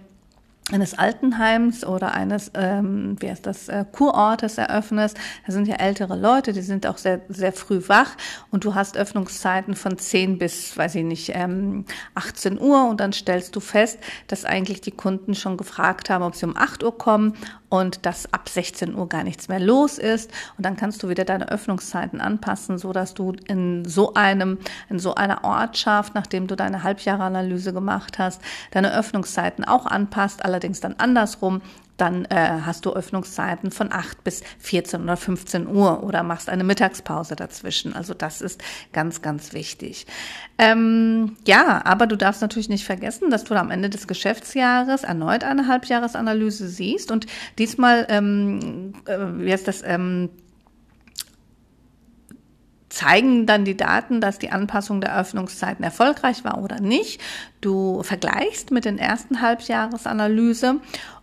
eines 0.72 0.98
Altenheims 0.98 1.84
oder 1.84 2.14
eines, 2.14 2.50
ähm, 2.54 3.16
wie 3.20 3.30
heißt 3.30 3.46
das, 3.46 3.68
äh, 3.68 3.84
Kurortes 3.90 4.58
eröffnest. 4.58 5.18
Da 5.46 5.52
sind 5.52 5.68
ja 5.68 5.76
ältere 5.76 6.16
Leute, 6.16 6.52
die 6.52 6.62
sind 6.62 6.86
auch 6.86 6.98
sehr, 6.98 7.20
sehr 7.28 7.52
früh 7.52 7.82
wach. 7.88 8.10
Und 8.50 8.64
du 8.64 8.74
hast 8.74 8.96
Öffnungszeiten 8.96 9.74
von 9.74 9.98
10 9.98 10.38
bis, 10.38 10.76
weiß 10.76 10.94
ich 10.96 11.04
nicht, 11.04 11.32
ähm, 11.34 11.84
18 12.14 12.60
Uhr. 12.60 12.88
Und 12.88 13.00
dann 13.00 13.12
stellst 13.12 13.54
du 13.56 13.60
fest, 13.60 13.98
dass 14.26 14.44
eigentlich 14.44 14.80
die 14.80 14.90
Kunden 14.90 15.34
schon 15.34 15.56
gefragt 15.56 16.10
haben, 16.10 16.24
ob 16.24 16.34
sie 16.34 16.46
um 16.46 16.56
8 16.56 16.82
Uhr 16.82 16.96
kommen 16.96 17.34
und 17.70 18.04
dass 18.04 18.30
ab 18.32 18.48
16 18.48 18.94
Uhr 18.94 19.08
gar 19.08 19.24
nichts 19.24 19.48
mehr 19.48 19.60
los 19.60 19.96
ist. 19.96 20.30
Und 20.58 20.66
dann 20.66 20.76
kannst 20.76 21.02
du 21.02 21.08
wieder 21.08 21.24
deine 21.24 21.48
Öffnungszeiten 21.48 22.20
anpassen, 22.20 22.76
so 22.76 22.92
dass 22.92 23.14
du 23.14 23.32
in 23.46 23.86
so 23.86 24.12
einem 24.14 24.58
in 24.90 24.98
so 24.98 25.14
einer 25.14 25.44
Ortschaft, 25.44 26.14
nachdem 26.14 26.46
du 26.46 26.56
deine 26.56 26.82
Halbjahreanalyse 26.82 27.72
gemacht 27.72 28.18
hast, 28.18 28.42
deine 28.72 28.92
Öffnungszeiten 28.94 29.64
auch 29.64 29.86
anpasst, 29.86 30.44
allerdings 30.44 30.80
dann 30.80 30.96
andersrum, 30.98 31.62
dann 32.00 32.24
äh, 32.26 32.60
hast 32.64 32.86
du 32.86 32.92
Öffnungszeiten 32.92 33.70
von 33.70 33.92
8 33.92 34.24
bis 34.24 34.42
14 34.58 35.02
oder 35.02 35.16
15 35.16 35.66
Uhr 35.66 36.02
oder 36.02 36.22
machst 36.22 36.48
eine 36.48 36.64
Mittagspause 36.64 37.36
dazwischen. 37.36 37.94
Also 37.94 38.14
das 38.14 38.40
ist 38.40 38.62
ganz, 38.92 39.22
ganz 39.22 39.52
wichtig. 39.52 40.06
Ähm, 40.58 41.36
ja, 41.46 41.84
aber 41.84 42.06
du 42.06 42.16
darfst 42.16 42.42
natürlich 42.42 42.68
nicht 42.68 42.84
vergessen, 42.84 43.30
dass 43.30 43.44
du 43.44 43.54
am 43.54 43.70
Ende 43.70 43.90
des 43.90 44.06
Geschäftsjahres 44.06 45.04
erneut 45.04 45.44
eine 45.44 45.66
Halbjahresanalyse 45.66 46.68
siehst 46.68 47.10
und 47.10 47.26
diesmal, 47.58 48.06
ähm, 48.08 48.94
äh, 49.06 49.18
wie 49.38 49.52
heißt 49.52 49.68
das, 49.68 49.82
ähm, 49.84 50.30
zeigen 52.90 53.46
dann 53.46 53.64
die 53.64 53.76
Daten, 53.76 54.20
dass 54.20 54.38
die 54.38 54.50
Anpassung 54.50 55.00
der 55.00 55.16
Öffnungszeiten 55.16 55.84
erfolgreich 55.84 56.44
war 56.44 56.62
oder 56.62 56.80
nicht. 56.80 57.20
Du 57.60 58.02
vergleichst 58.02 58.72
mit 58.72 58.84
den 58.84 58.98
ersten 58.98 59.40
Halbjahresanalyse 59.40 60.80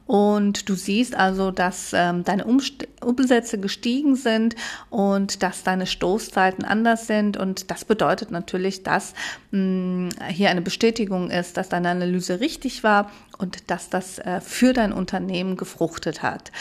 Und 0.08 0.70
du 0.70 0.76
siehst 0.76 1.16
also, 1.16 1.52
dass 1.52 1.92
ähm, 1.94 2.24
deine 2.24 2.46
Umst 2.46 2.88
Umsätze 3.04 3.60
gestiegen 3.60 4.16
sind 4.16 4.56
und 4.90 5.44
dass 5.44 5.64
deine 5.64 5.86
Stoßzeiten 5.86 6.64
anders 6.64 7.08
sind. 7.08 7.38
Und 7.38 7.70
das 7.70 7.86
bedeutet 7.86 8.32
natürlich, 8.32 8.84
dass 8.84 9.14
mh, 9.52 10.10
hier 10.30 10.50
eine 10.50 10.62
Bestätigung 10.62 11.30
ist, 11.30 11.58
dass 11.58 11.70
deine 11.70 11.90
Analyse 11.90 12.40
richtig 12.40 12.84
war 12.84 13.12
und 13.38 13.70
dass 13.70 13.90
das 13.90 14.18
äh, 14.20 14.42
für 14.42 14.74
dein 14.74 14.94
Unternehmen 14.94 15.58
gefruchtet 15.58 16.24
hat. 16.24 16.52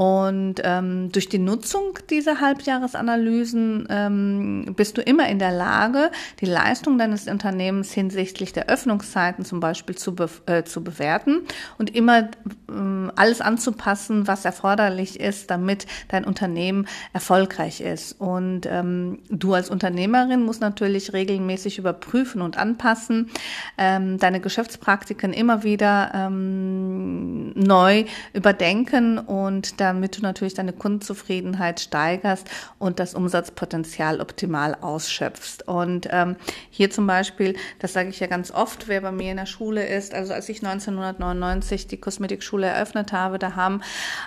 Und 0.00 0.62
ähm, 0.64 1.12
durch 1.12 1.28
die 1.28 1.38
Nutzung 1.38 1.98
dieser 2.08 2.40
Halbjahresanalysen 2.40 3.86
ähm, 3.90 4.72
bist 4.74 4.96
du 4.96 5.02
immer 5.02 5.28
in 5.28 5.38
der 5.38 5.52
Lage, 5.52 6.10
die 6.40 6.46
Leistung 6.46 6.96
deines 6.96 7.28
Unternehmens 7.28 7.92
hinsichtlich 7.92 8.54
der 8.54 8.70
Öffnungszeiten 8.70 9.44
zum 9.44 9.60
Beispiel 9.60 9.94
zu, 9.94 10.14
be 10.14 10.30
äh, 10.46 10.62
zu 10.62 10.82
bewerten 10.82 11.42
und 11.76 11.94
immer 11.94 12.30
ähm, 12.70 13.12
alles 13.14 13.42
anzupassen, 13.42 14.26
was 14.26 14.46
erforderlich 14.46 15.20
ist, 15.20 15.50
damit 15.50 15.86
dein 16.08 16.24
Unternehmen 16.24 16.86
erfolgreich 17.12 17.82
ist. 17.82 18.18
Und 18.18 18.64
ähm, 18.64 19.18
du 19.28 19.52
als 19.52 19.68
Unternehmerin 19.68 20.42
musst 20.42 20.62
natürlich 20.62 21.12
regelmäßig 21.12 21.76
überprüfen 21.76 22.40
und 22.40 22.56
anpassen, 22.56 23.28
ähm, 23.76 24.16
deine 24.16 24.40
Geschäftspraktiken 24.40 25.34
immer 25.34 25.62
wieder 25.62 26.12
ähm, 26.14 27.52
neu 27.52 28.06
überdenken 28.32 29.18
und 29.18 29.78
da 29.78 29.89
damit 29.90 30.16
du 30.16 30.22
natürlich 30.22 30.54
deine 30.54 30.72
Kundenzufriedenheit 30.72 31.80
steigerst 31.80 32.48
und 32.78 33.00
das 33.00 33.14
Umsatzpotenzial 33.14 34.20
optimal 34.20 34.76
ausschöpfst. 34.80 35.66
Und 35.66 36.08
ähm, 36.10 36.36
hier 36.70 36.90
zum 36.90 37.06
Beispiel, 37.06 37.56
das 37.80 37.92
sage 37.92 38.08
ich 38.08 38.20
ja 38.20 38.26
ganz 38.28 38.50
oft, 38.50 38.88
wer 38.88 39.00
bei 39.00 39.12
mir 39.12 39.32
in 39.32 39.36
der 39.36 39.46
Schule 39.46 39.86
ist, 39.86 40.14
also 40.14 40.32
als 40.32 40.48
ich 40.48 40.64
1999 40.64 41.88
die 41.88 41.96
Kosmetikschule 41.98 42.66
eröffnet 42.66 43.12
habe, 43.12 43.38
da 43.38 43.56
haben 43.56 43.82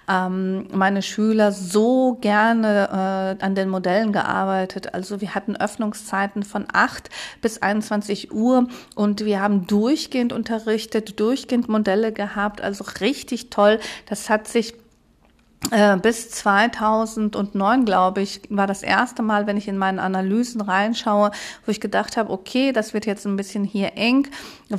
ähm, 0.09 0.67
meine 0.71 1.01
Schüler 1.01 1.51
so 1.51 2.17
gerne 2.21 3.37
äh, 3.39 3.43
an 3.43 3.55
den 3.55 3.69
Modellen 3.69 4.11
gearbeitet. 4.11 4.93
Also 4.93 5.21
wir 5.21 5.33
hatten 5.33 5.55
Öffnungszeiten 5.55 6.43
von 6.43 6.65
8 6.71 7.09
bis 7.41 7.61
21 7.61 8.31
Uhr 8.33 8.67
und 8.95 9.25
wir 9.25 9.41
haben 9.41 9.65
durchgehend 9.67 10.33
unterrichtet, 10.33 11.19
durchgehend 11.19 11.69
Modelle 11.69 12.11
gehabt, 12.11 12.61
also 12.61 12.83
richtig 12.99 13.49
toll. 13.49 13.79
Das 14.07 14.29
hat 14.29 14.47
sich 14.47 14.82
bis 16.01 16.29
2009, 16.29 17.85
glaube 17.85 18.21
ich, 18.21 18.41
war 18.49 18.67
das 18.67 18.83
erste 18.83 19.23
Mal, 19.23 19.47
wenn 19.47 19.57
ich 19.57 19.67
in 19.67 19.77
meinen 19.77 19.99
Analysen 19.99 20.61
reinschaue, 20.61 21.31
wo 21.65 21.71
ich 21.71 21.79
gedacht 21.79 22.17
habe, 22.17 22.31
okay, 22.31 22.71
das 22.71 22.93
wird 22.93 23.05
jetzt 23.05 23.25
ein 23.25 23.37
bisschen 23.37 23.63
hier 23.63 23.93
eng, 23.95 24.27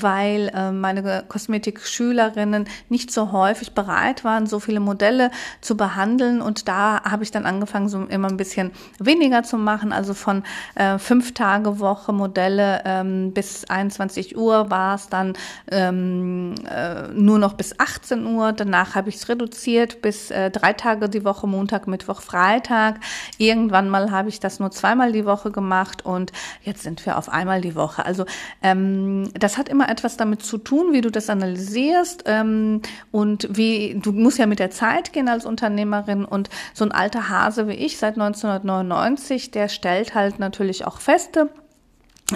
weil 0.02 0.50
äh, 0.54 0.70
meine 0.70 1.24
Kosmetikschülerinnen 1.28 2.66
nicht 2.88 3.10
so 3.10 3.32
häufig 3.32 3.72
bereit 3.72 4.24
waren, 4.24 4.46
so 4.46 4.60
viele 4.60 4.80
Modelle 4.80 5.30
zu 5.60 5.76
behandeln. 5.76 6.40
Und 6.40 6.68
da 6.68 7.02
habe 7.04 7.22
ich 7.22 7.30
dann 7.30 7.46
angefangen, 7.46 7.88
so 7.88 8.04
immer 8.04 8.28
ein 8.28 8.36
bisschen 8.36 8.72
weniger 8.98 9.42
zu 9.42 9.56
machen. 9.56 9.92
Also 9.92 10.14
von 10.14 10.42
äh, 10.74 10.98
fünf 10.98 11.34
Tage 11.34 11.78
Woche 11.78 12.12
Modelle 12.12 12.82
ähm, 12.84 13.32
bis 13.32 13.64
21 13.64 14.36
Uhr 14.36 14.70
war 14.70 14.94
es 14.94 15.08
dann 15.08 15.34
ähm, 15.70 16.54
äh, 16.68 17.08
nur 17.08 17.38
noch 17.38 17.54
bis 17.54 17.78
18 17.78 18.26
Uhr. 18.26 18.52
Danach 18.52 18.94
habe 18.94 19.08
ich 19.08 19.16
es 19.16 19.28
reduziert 19.28 20.02
bis 20.02 20.30
äh, 20.30 20.50
drei 20.50 20.72
Tage 20.72 21.08
die 21.08 21.24
Woche, 21.24 21.46
Montag, 21.46 21.86
Mittwoch, 21.86 22.20
Freitag. 22.20 23.00
Irgendwann 23.38 23.88
mal 23.88 24.10
habe 24.10 24.28
ich 24.28 24.40
das 24.40 24.60
nur 24.60 24.70
zweimal 24.70 25.12
die 25.12 25.26
Woche 25.26 25.50
gemacht 25.50 26.04
und 26.04 26.32
jetzt 26.62 26.82
sind 26.82 27.04
wir 27.06 27.18
auf 27.18 27.28
einmal 27.28 27.60
die 27.60 27.74
Woche. 27.74 28.04
Also 28.04 28.24
ähm, 28.62 29.30
das 29.34 29.58
hat 29.58 29.68
immer 29.68 29.83
etwas 29.88 30.16
damit 30.16 30.42
zu 30.42 30.58
tun, 30.58 30.92
wie 30.92 31.00
du 31.00 31.10
das 31.10 31.30
analysierst 31.30 32.24
ähm, 32.26 32.82
und 33.10 33.48
wie 33.50 33.98
du 34.00 34.12
musst 34.12 34.38
ja 34.38 34.46
mit 34.46 34.58
der 34.58 34.70
Zeit 34.70 35.12
gehen 35.12 35.28
als 35.28 35.44
Unternehmerin 35.44 36.24
und 36.24 36.50
so 36.72 36.84
ein 36.84 36.92
alter 36.92 37.28
Hase 37.28 37.68
wie 37.68 37.74
ich 37.74 37.98
seit 37.98 38.14
1999, 38.14 39.50
der 39.50 39.68
stellt 39.68 40.14
halt 40.14 40.38
natürlich 40.38 40.86
auch 40.86 41.00
feste 41.00 41.50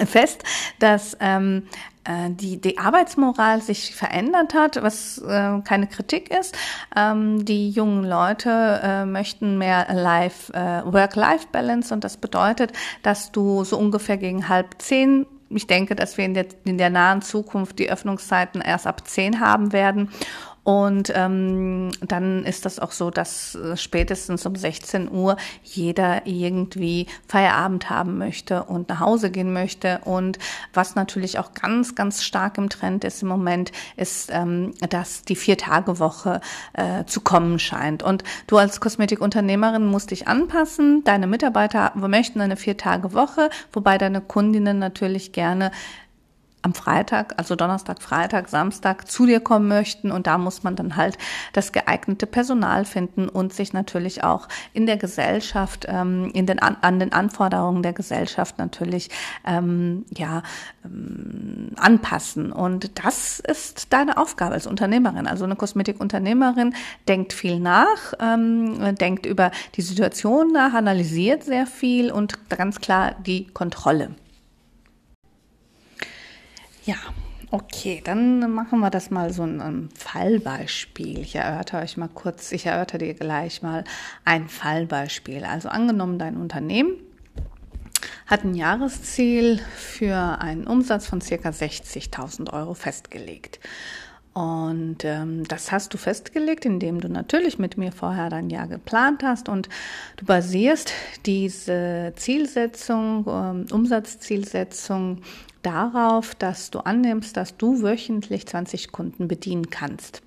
fest, 0.05 0.43
dass 0.79 1.17
ähm, 1.19 1.63
äh, 2.03 2.29
die, 2.29 2.59
die 2.61 2.77
Arbeitsmoral 2.77 3.61
sich 3.61 3.95
verändert 3.95 4.53
hat, 4.53 4.81
was 4.81 5.17
äh, 5.19 5.59
keine 5.61 5.87
Kritik 5.87 6.29
ist. 6.31 6.55
Ähm, 6.95 7.45
die 7.45 7.69
jungen 7.69 8.03
Leute 8.03 8.79
äh, 8.83 9.05
möchten 9.05 9.57
mehr 9.57 9.89
äh, 9.89 10.29
Work-Life-Balance 10.85 11.93
und 11.93 12.03
das 12.03 12.17
bedeutet, 12.17 12.73
dass 13.03 13.31
du 13.31 13.63
so 13.63 13.77
ungefähr 13.77 14.17
gegen 14.17 14.47
halb 14.47 14.75
zehn 14.79 15.25
ich 15.49 15.67
denke, 15.67 15.95
dass 15.95 16.17
wir 16.17 16.25
in 16.25 16.33
der, 16.33 16.45
in 16.65 16.77
der 16.77 16.89
nahen 16.89 17.21
Zukunft 17.21 17.79
die 17.79 17.89
Öffnungszeiten 17.89 18.61
erst 18.61 18.87
ab 18.87 19.07
zehn 19.07 19.39
haben 19.39 19.73
werden 19.73 20.09
und 20.69 21.11
ähm, 21.15 21.89
dann 21.99 22.45
ist 22.45 22.63
das 22.63 22.77
auch 22.77 22.91
so, 22.91 23.09
dass 23.09 23.55
äh, 23.55 23.75
spätestens 23.75 24.45
um 24.45 24.55
16 24.55 25.09
Uhr 25.09 25.35
jeder 25.63 26.27
irgendwie 26.27 27.07
Feierabend 27.27 27.89
haben 27.89 28.19
möchte 28.19 28.65
und 28.65 28.87
nach 28.87 28.99
Hause 28.99 29.31
gehen 29.31 29.51
möchte. 29.51 29.99
Und 30.05 30.37
was 30.71 30.93
natürlich 30.93 31.39
auch 31.39 31.55
ganz, 31.55 31.95
ganz 31.95 32.23
stark 32.23 32.59
im 32.59 32.69
Trend 32.69 33.03
ist 33.03 33.23
im 33.23 33.29
Moment, 33.29 33.71
ist, 33.97 34.29
ähm, 34.31 34.75
dass 34.91 35.23
die 35.23 35.35
Vier-Tage-Woche 35.35 36.39
äh, 36.73 37.03
zu 37.05 37.21
kommen 37.21 37.57
scheint. 37.57 38.03
Und 38.03 38.23
du 38.45 38.57
als 38.57 38.79
Kosmetikunternehmerin 38.79 39.87
musst 39.87 40.11
dich 40.11 40.27
anpassen. 40.27 41.03
Deine 41.03 41.25
Mitarbeiter 41.25 41.93
möchten 41.95 42.41
eine 42.41 42.57
Vier-Tage-Woche, 42.57 43.49
wobei 43.73 43.97
deine 43.97 44.21
Kundinnen 44.21 44.77
natürlich 44.77 45.31
gerne 45.31 45.71
am 46.61 46.73
Freitag, 46.73 47.35
also 47.37 47.55
Donnerstag, 47.55 48.01
Freitag, 48.01 48.49
Samstag 48.49 49.09
zu 49.09 49.25
dir 49.25 49.39
kommen 49.39 49.67
möchten. 49.67 50.11
Und 50.11 50.27
da 50.27 50.37
muss 50.37 50.63
man 50.63 50.75
dann 50.75 50.95
halt 50.95 51.17
das 51.53 51.71
geeignete 51.71 52.25
Personal 52.25 52.85
finden 52.85 53.29
und 53.29 53.53
sich 53.53 53.71
natürlich 53.71 54.23
auch 54.23 54.47
in 54.73 54.85
der 54.85 54.97
Gesellschaft, 54.97 55.85
ähm, 55.87 56.31
in 56.33 56.45
den, 56.45 56.59
an, 56.59 56.99
den 56.99 57.13
Anforderungen 57.13 57.81
der 57.81 57.93
Gesellschaft 57.93 58.57
natürlich 58.57 59.09
ähm, 59.45 60.05
ja, 60.15 60.43
ähm, 60.83 61.71
anpassen. 61.77 62.51
Und 62.51 63.03
das 63.03 63.39
ist 63.39 63.93
deine 63.93 64.17
Aufgabe 64.17 64.53
als 64.55 64.67
Unternehmerin. 64.67 65.27
Also 65.27 65.45
eine 65.45 65.55
Kosmetikunternehmerin 65.55 66.75
denkt 67.07 67.31
viel 67.31 67.59
nach, 67.59 68.13
ähm, 68.19 68.95
denkt 68.95 69.25
über 69.25 69.51
die 69.75 69.81
Situation 69.81 70.51
nach, 70.51 70.73
analysiert 70.73 71.43
sehr 71.43 71.65
viel 71.65 72.11
und 72.11 72.49
ganz 72.49 72.81
klar 72.81 73.15
die 73.25 73.47
Kontrolle. 73.47 74.09
Ja, 76.89 76.95
okay, 77.51 78.01
dann 78.03 78.51
machen 78.51 78.79
wir 78.79 78.89
das 78.89 79.11
mal 79.11 79.31
so 79.31 79.43
ein 79.43 79.89
Fallbeispiel. 79.93 81.19
Ich 81.19 81.35
erörtere 81.35 81.83
euch 81.83 81.97
mal 81.97 82.09
kurz, 82.09 82.51
ich 82.51 82.65
erörtere 82.65 82.97
dir 82.97 83.13
gleich 83.13 83.61
mal 83.61 83.83
ein 84.25 84.49
Fallbeispiel. 84.49 85.43
Also 85.43 85.69
angenommen, 85.69 86.17
dein 86.17 86.35
Unternehmen 86.35 86.93
hat 88.25 88.43
ein 88.43 88.55
Jahresziel 88.55 89.59
für 89.75 90.41
einen 90.41 90.65
Umsatz 90.65 91.05
von 91.05 91.21
circa 91.21 91.49
60.000 91.49 92.51
Euro 92.51 92.73
festgelegt. 92.73 93.59
Und 94.33 95.03
ähm, 95.03 95.43
das 95.47 95.71
hast 95.71 95.93
du 95.93 95.99
festgelegt, 95.99 96.65
indem 96.65 97.01
du 97.01 97.07
natürlich 97.07 97.59
mit 97.59 97.77
mir 97.77 97.91
vorher 97.91 98.29
dein 98.29 98.49
Jahr 98.49 98.67
geplant 98.67 99.21
hast 99.21 99.47
und 99.47 99.69
du 100.17 100.25
basierst 100.25 100.91
diese 101.27 102.13
Zielsetzung, 102.15 103.25
ähm, 103.27 103.65
Umsatzzielsetzung 103.71 105.21
darauf, 105.61 106.35
dass 106.35 106.71
du 106.71 106.79
annimmst, 106.79 107.37
dass 107.37 107.57
du 107.57 107.81
wöchentlich 107.81 108.47
20 108.47 108.91
Kunden 108.91 109.27
bedienen 109.27 109.69
kannst. 109.69 110.21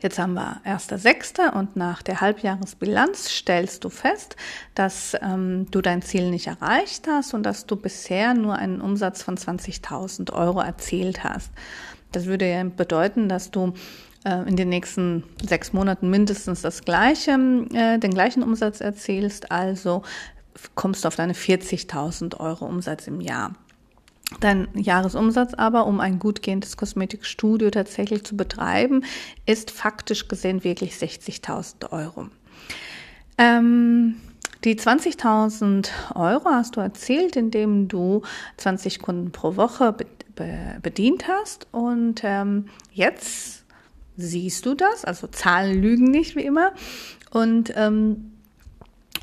Jetzt 0.00 0.18
haben 0.18 0.34
wir 0.34 0.60
1.6. 0.66 1.50
und 1.52 1.76
nach 1.76 2.02
der 2.02 2.20
Halbjahresbilanz 2.20 3.30
stellst 3.30 3.84
du 3.84 3.88
fest, 3.88 4.36
dass 4.74 5.16
ähm, 5.22 5.66
du 5.70 5.80
dein 5.80 6.02
Ziel 6.02 6.30
nicht 6.30 6.46
erreicht 6.46 7.06
hast 7.08 7.32
und 7.32 7.42
dass 7.42 7.64
du 7.64 7.76
bisher 7.76 8.34
nur 8.34 8.56
einen 8.56 8.82
Umsatz 8.82 9.22
von 9.22 9.38
20.000 9.38 10.30
Euro 10.34 10.60
erzielt 10.60 11.24
hast. 11.24 11.50
Das 12.12 12.26
würde 12.26 12.50
ja 12.50 12.62
bedeuten, 12.64 13.30
dass 13.30 13.50
du 13.50 13.72
äh, 14.26 14.46
in 14.46 14.56
den 14.56 14.68
nächsten 14.68 15.24
sechs 15.42 15.72
Monaten 15.72 16.10
mindestens 16.10 16.60
das 16.60 16.84
gleiche, 16.84 17.32
äh, 17.72 17.98
den 17.98 18.12
gleichen 18.12 18.42
Umsatz 18.42 18.82
erzielst, 18.82 19.50
also 19.50 20.02
kommst 20.74 21.04
du 21.04 21.08
auf 21.08 21.16
deine 21.16 21.32
40.000 21.32 22.38
Euro 22.40 22.66
Umsatz 22.66 23.06
im 23.06 23.22
Jahr. 23.22 23.54
Dein 24.40 24.68
Jahresumsatz 24.74 25.54
aber, 25.54 25.86
um 25.86 26.00
ein 26.00 26.18
gut 26.18 26.42
gehendes 26.42 26.76
Kosmetikstudio 26.76 27.70
tatsächlich 27.70 28.24
zu 28.24 28.36
betreiben, 28.36 29.04
ist 29.46 29.70
faktisch 29.70 30.28
gesehen 30.28 30.64
wirklich 30.64 30.94
60.000 30.94 31.90
Euro. 31.92 32.28
Ähm, 33.38 34.16
die 34.64 34.76
20.000 34.76 36.14
Euro 36.14 36.46
hast 36.46 36.76
du 36.76 36.80
erzielt, 36.80 37.36
indem 37.36 37.88
du 37.88 38.22
20 38.56 39.00
Kunden 39.00 39.30
pro 39.30 39.56
Woche 39.56 39.92
be 39.92 40.06
be 40.34 40.78
bedient 40.82 41.28
hast. 41.28 41.68
Und 41.70 42.22
ähm, 42.24 42.68
jetzt 42.92 43.64
siehst 44.16 44.66
du 44.66 44.74
das, 44.74 45.04
also 45.04 45.26
Zahlen 45.28 45.80
lügen 45.80 46.10
nicht 46.10 46.34
wie 46.34 46.44
immer. 46.44 46.72
Und 47.30 47.72
ähm, 47.76 48.32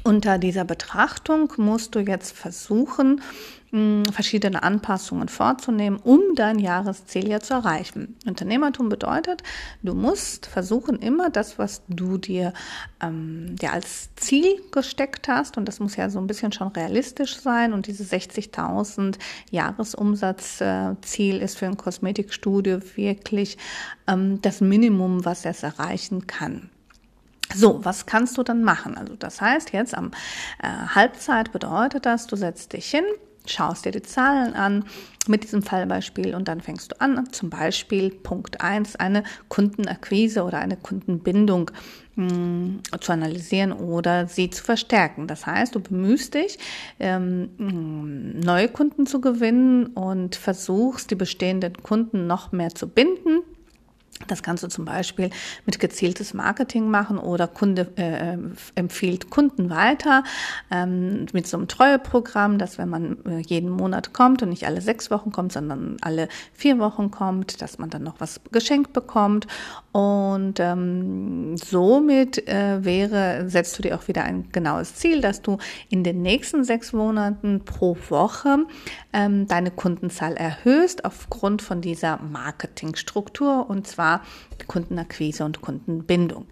unter 0.04 0.38
dieser 0.38 0.64
Betrachtung 0.64 1.52
musst 1.58 1.96
du 1.96 2.00
jetzt 2.00 2.36
versuchen, 2.36 3.22
verschiedene 4.12 4.64
Anpassungen 4.64 5.30
vorzunehmen, 5.30 5.98
um 6.04 6.20
dein 6.36 6.60
Jahresziel 6.60 7.30
ja 7.30 7.40
zu 7.40 7.54
erreichen. 7.54 8.18
Unternehmertum 8.26 8.90
bedeutet, 8.90 9.44
du 9.82 9.94
musst 9.94 10.46
versuchen, 10.46 11.00
immer 11.00 11.30
das, 11.30 11.58
was 11.58 11.82
du 11.88 12.18
dir, 12.18 12.52
ähm, 13.02 13.56
dir 13.56 13.72
als 13.72 14.14
Ziel 14.16 14.62
gesteckt 14.72 15.30
hast, 15.30 15.58
und 15.58 15.66
das 15.70 15.80
muss 15.80 15.96
ja 15.96 16.10
so 16.10 16.20
ein 16.20 16.28
bisschen 16.28 16.52
schon 16.52 16.68
realistisch 16.68 17.38
sein, 17.38 17.72
und 17.72 17.88
diese 17.88 18.04
60.000 18.04 19.18
Jahresumsatzziel 19.52 21.38
ist 21.38 21.58
für 21.58 21.68
ein 21.68 21.78
Kosmetikstudio 21.78 22.80
wirklich 22.96 23.58
ähm, 24.08 24.42
das 24.42 24.60
Minimum, 24.60 25.24
was 25.24 25.46
es 25.46 25.64
erreichen 25.64 26.28
kann. 26.28 26.70
So, 27.54 27.84
was 27.84 28.06
kannst 28.06 28.38
du 28.38 28.44
dann 28.44 28.64
machen? 28.64 28.98
Also 28.98 29.16
das 29.16 29.40
heißt, 29.40 29.72
jetzt 29.72 29.96
am 29.96 30.12
äh, 30.62 30.68
Halbzeit 30.94 31.52
bedeutet 31.52 32.06
das, 32.06 32.28
du 32.28 32.36
setzt 32.36 32.74
dich 32.74 32.90
hin, 32.90 33.04
schaust 33.46 33.86
dir 33.86 33.92
die 33.92 34.02
Zahlen 34.02 34.54
an 34.54 34.86
mit 35.28 35.44
diesem 35.44 35.62
Fallbeispiel 35.62 36.36
und 36.36 36.48
dann 36.48 36.62
fängst 36.62 36.92
du 36.92 37.02
an, 37.02 37.32
zum 37.32 37.50
Beispiel 37.50 38.10
Punkt 38.10 38.62
eins 38.62 38.96
eine 38.96 39.24
Kundenakquise 39.50 40.44
oder 40.44 40.60
eine 40.60 40.78
Kundenbindung 40.78 41.72
mh, 42.16 42.30
hm, 42.30 42.80
zu 43.00 43.12
analysieren 43.12 43.72
oder 43.72 44.28
sie 44.28 44.50
zu 44.50 44.64
verstärken. 44.64 45.28
Das 45.28 45.46
heißt, 45.46 45.76
du 45.76 45.80
bemühst 45.80 46.34
dich, 46.34 46.58
ähm, 47.00 47.50
hm, 47.58 48.40
neue 48.40 48.68
Kunden 48.68 49.06
zu 49.06 49.22
gewinnen 49.22 49.88
und 49.88 50.36
versuchst, 50.36 51.12
die 51.12 51.16
bestehenden 51.16 51.82
Kunden 51.84 52.28
noch 52.28 52.52
mehr 52.52 52.74
zu 52.74 52.88
binden 52.88 53.42
das 54.32 54.44
kannst 54.44 54.64
du 54.64 54.68
zum 54.70 54.86
Beispiel 54.86 55.30
mit 55.66 55.80
gezieltes 55.80 56.34
Marketing 56.34 56.90
machen 56.90 57.18
oder 57.18 57.48
Kunde 57.48 57.92
äh, 57.98 58.38
empfiehlt 58.76 59.30
Kunden 59.30 59.70
weiter 59.70 60.24
ähm, 60.72 61.26
mit 61.34 61.48
so 61.48 61.58
einem 61.58 61.68
Treueprogramm, 61.68 62.58
dass 62.58 62.78
wenn 62.78 62.90
man 62.90 63.18
äh, 63.26 63.40
jeden 63.40 63.70
Monat 63.70 64.14
kommt 64.14 64.42
und 64.42 64.50
nicht 64.50 64.66
alle 64.66 64.82
sechs 64.82 65.12
Wochen 65.12 65.32
kommt, 65.32 65.52
sondern 65.52 65.98
alle 66.02 66.30
vier 66.54 66.80
Wochen 66.80 67.12
kommt, 67.12 67.62
dass 67.62 67.78
man 67.78 67.90
dann 67.90 68.04
noch 68.04 68.20
was 68.20 68.40
geschenkt 68.52 68.94
bekommt. 68.94 69.48
Und 69.92 70.60
ähm, 70.60 71.58
somit 71.58 72.48
äh, 72.48 72.86
wäre, 72.86 73.50
setzt 73.50 73.78
du 73.78 73.84
dir 73.84 73.96
auch 73.96 74.08
wieder 74.08 74.24
ein 74.24 74.50
genaues 74.54 74.96
Ziel, 74.96 75.20
dass 75.20 75.42
du 75.42 75.58
in 75.90 76.06
den 76.06 76.22
nächsten 76.22 76.64
sechs 76.64 76.94
Monaten 76.94 77.66
pro 77.66 77.98
Woche 78.08 78.60
ähm, 79.12 79.48
deine 79.48 79.72
Kundenzahl 79.72 80.38
erhöhst 80.38 81.04
aufgrund 81.04 81.62
von 81.62 81.82
dieser 81.82 82.20
Marketingstruktur 82.22 83.70
und 83.70 83.86
zwar 83.86 84.21
Kundenakquise 84.68 85.44
und 85.46 85.62
Kundenbindung. 85.62 86.48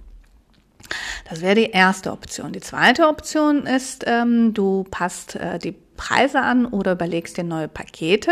Das 1.29 1.41
wäre 1.41 1.55
die 1.55 1.69
erste 1.69 2.11
Option. 2.11 2.53
Die 2.53 2.61
zweite 2.61 3.07
Option 3.07 3.65
ist, 3.65 4.03
ähm, 4.07 4.53
du 4.53 4.85
passt 4.89 5.35
äh, 5.35 5.59
die 5.59 5.75
Preise 5.99 6.41
an 6.41 6.65
oder 6.65 6.93
überlegst 6.93 7.35
dir 7.37 7.43
neue 7.43 7.67
Pakete. 7.67 8.31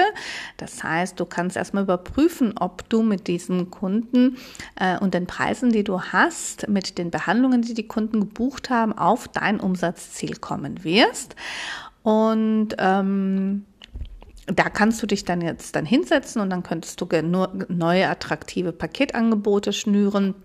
Das 0.56 0.84
heißt, 0.84 1.20
du 1.20 1.26
kannst 1.26 1.58
erstmal 1.58 1.84
überprüfen, 1.84 2.58
ob 2.58 2.88
du 2.90 3.04
mit 3.04 3.28
diesen 3.28 3.70
Kunden 3.70 4.38
äh, 4.80 4.98
und 4.98 5.14
den 5.14 5.28
Preisen, 5.28 5.72
die 5.72 5.84
du 5.84 6.02
hast, 6.02 6.70
mit 6.70 6.98
den 6.98 7.12
Behandlungen, 7.12 7.62
die 7.62 7.74
die 7.74 7.88
Kunden 7.88 8.22
gebucht 8.22 8.70
haben, 8.70 8.98
auf 8.98 9.28
dein 9.28 9.60
Umsatzziel 9.60 10.38
kommen 10.38 10.86
wirst. 10.86 11.36
Und 12.04 12.70
ähm, 12.80 13.66
da 14.48 14.70
kannst 14.70 15.04
du 15.04 15.08
dich 15.08 15.26
dann 15.26 15.42
jetzt 15.42 15.76
dann 15.76 15.86
hinsetzen 15.86 16.42
und 16.42 16.50
dann 16.50 16.64
könntest 16.64 17.02
du 17.02 17.08
neue 17.68 18.10
attraktive 18.10 18.72
Paketangebote 18.72 19.74
schnüren 19.74 20.36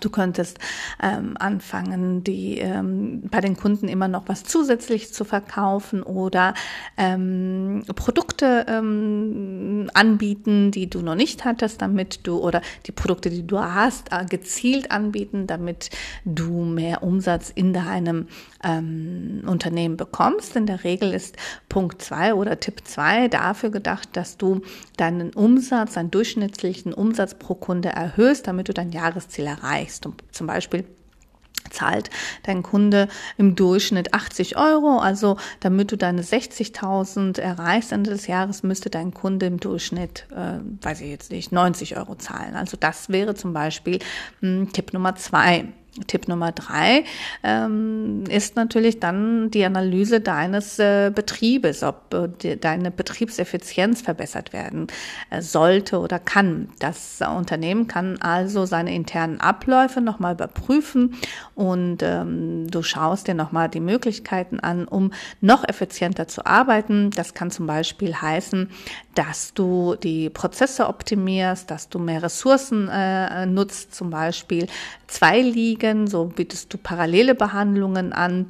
Du 0.00 0.10
könntest 0.10 0.58
ähm, 1.02 1.36
anfangen, 1.38 2.24
die 2.24 2.58
ähm, 2.58 3.22
bei 3.30 3.40
den 3.40 3.56
Kunden 3.56 3.88
immer 3.88 4.08
noch 4.08 4.24
was 4.26 4.44
zusätzlich 4.44 5.12
zu 5.12 5.24
verkaufen 5.24 6.02
oder 6.02 6.54
ähm, 6.96 7.82
Produkte 7.94 8.66
ähm, 8.68 9.90
anbieten, 9.94 10.70
die 10.70 10.88
du 10.88 11.00
noch 11.00 11.14
nicht 11.14 11.44
hattest, 11.44 11.82
damit 11.82 12.26
du 12.26 12.38
oder 12.38 12.60
die 12.86 12.92
Produkte, 12.92 13.30
die 13.30 13.46
du 13.46 13.58
hast, 13.58 14.12
äh, 14.12 14.24
gezielt 14.24 14.90
anbieten, 14.90 15.46
damit 15.46 15.90
du 16.24 16.64
mehr 16.64 17.02
Umsatz 17.02 17.50
in 17.54 17.72
deinem 17.72 18.28
ähm, 18.62 19.42
Unternehmen 19.46 19.96
bekommst. 19.96 20.56
In 20.56 20.66
der 20.66 20.84
Regel 20.84 21.12
ist 21.12 21.36
Punkt 21.68 22.02
zwei 22.02 22.34
oder 22.34 22.60
Tipp 22.60 22.82
zwei 22.84 23.28
dafür 23.28 23.70
gedacht, 23.70 24.10
dass 24.12 24.36
du 24.36 24.62
deinen 24.96 25.32
Umsatz, 25.32 25.94
deinen 25.94 26.10
durchschnittlichen 26.10 26.92
Umsatz 26.92 27.34
pro 27.34 27.54
Kunde 27.54 27.88
erhöhst, 27.90 28.46
damit 28.46 28.68
du 28.68 28.74
dein 28.74 28.90
Jahresziel 28.90 29.46
erreichst. 29.46 29.85
Und 30.06 30.22
zum 30.32 30.46
Beispiel 30.46 30.84
zahlt 31.70 32.10
dein 32.44 32.62
Kunde 32.62 33.08
im 33.36 33.54
Durchschnitt 33.54 34.14
80 34.14 34.56
Euro. 34.56 34.98
Also 34.98 35.36
damit 35.60 35.92
du 35.92 35.96
deine 35.96 36.22
60.000 36.22 37.40
erreichst 37.40 37.92
Ende 37.92 38.10
des 38.10 38.26
Jahres, 38.26 38.62
müsste 38.62 38.90
dein 38.90 39.12
Kunde 39.12 39.46
im 39.46 39.60
Durchschnitt, 39.60 40.26
äh, 40.30 40.58
weiß 40.84 41.00
ich 41.00 41.10
jetzt 41.10 41.30
nicht, 41.30 41.52
90 41.52 41.96
Euro 41.96 42.14
zahlen. 42.16 42.54
Also 42.54 42.76
das 42.78 43.08
wäre 43.08 43.34
zum 43.34 43.52
Beispiel 43.52 43.98
mh, 44.40 44.48
hm, 44.48 44.72
Tipp 44.72 44.92
Nummer 44.92 45.16
zwei. 45.16 45.66
Tipp 46.06 46.28
Nummer 46.28 46.52
drei 46.52 47.04
ähm, 47.42 48.24
ist 48.28 48.56
natürlich 48.56 49.00
dann 49.00 49.50
die 49.50 49.64
Analyse 49.64 50.20
deines 50.20 50.78
äh, 50.78 51.10
Betriebes, 51.14 51.82
ob 51.82 52.12
äh, 52.14 52.28
die, 52.42 52.60
deine 52.60 52.90
Betriebseffizienz 52.90 54.02
verbessert 54.02 54.52
werden 54.52 54.86
äh, 55.30 55.40
sollte 55.40 55.98
oder 56.00 56.18
kann. 56.18 56.68
Das 56.78 57.20
Unternehmen 57.36 57.88
kann 57.88 58.20
also 58.20 58.66
seine 58.66 58.94
internen 58.94 59.40
Abläufe 59.40 60.00
nochmal 60.00 60.34
überprüfen 60.34 61.16
und 61.54 62.02
ähm, 62.02 62.70
du 62.70 62.82
schaust 62.82 63.28
dir 63.28 63.34
nochmal 63.34 63.68
die 63.68 63.80
Möglichkeiten 63.80 64.60
an, 64.60 64.86
um 64.86 65.12
noch 65.40 65.66
effizienter 65.66 66.28
zu 66.28 66.46
arbeiten. 66.46 67.10
Das 67.10 67.34
kann 67.34 67.50
zum 67.50 67.66
Beispiel 67.66 68.14
heißen, 68.14 68.70
dass 69.14 69.54
du 69.54 69.96
die 69.96 70.30
Prozesse 70.30 70.88
optimierst, 70.88 71.70
dass 71.70 71.88
du 71.88 71.98
mehr 71.98 72.22
Ressourcen 72.22 72.88
äh, 72.88 73.46
nutzt, 73.46 73.94
zum 73.94 74.10
Beispiel 74.10 74.66
zwei 75.06 75.40
Ligen, 75.86 76.06
so 76.08 76.24
bietest 76.26 76.72
du 76.72 76.78
parallele 76.78 77.34
Behandlungen 77.34 78.12
an 78.12 78.46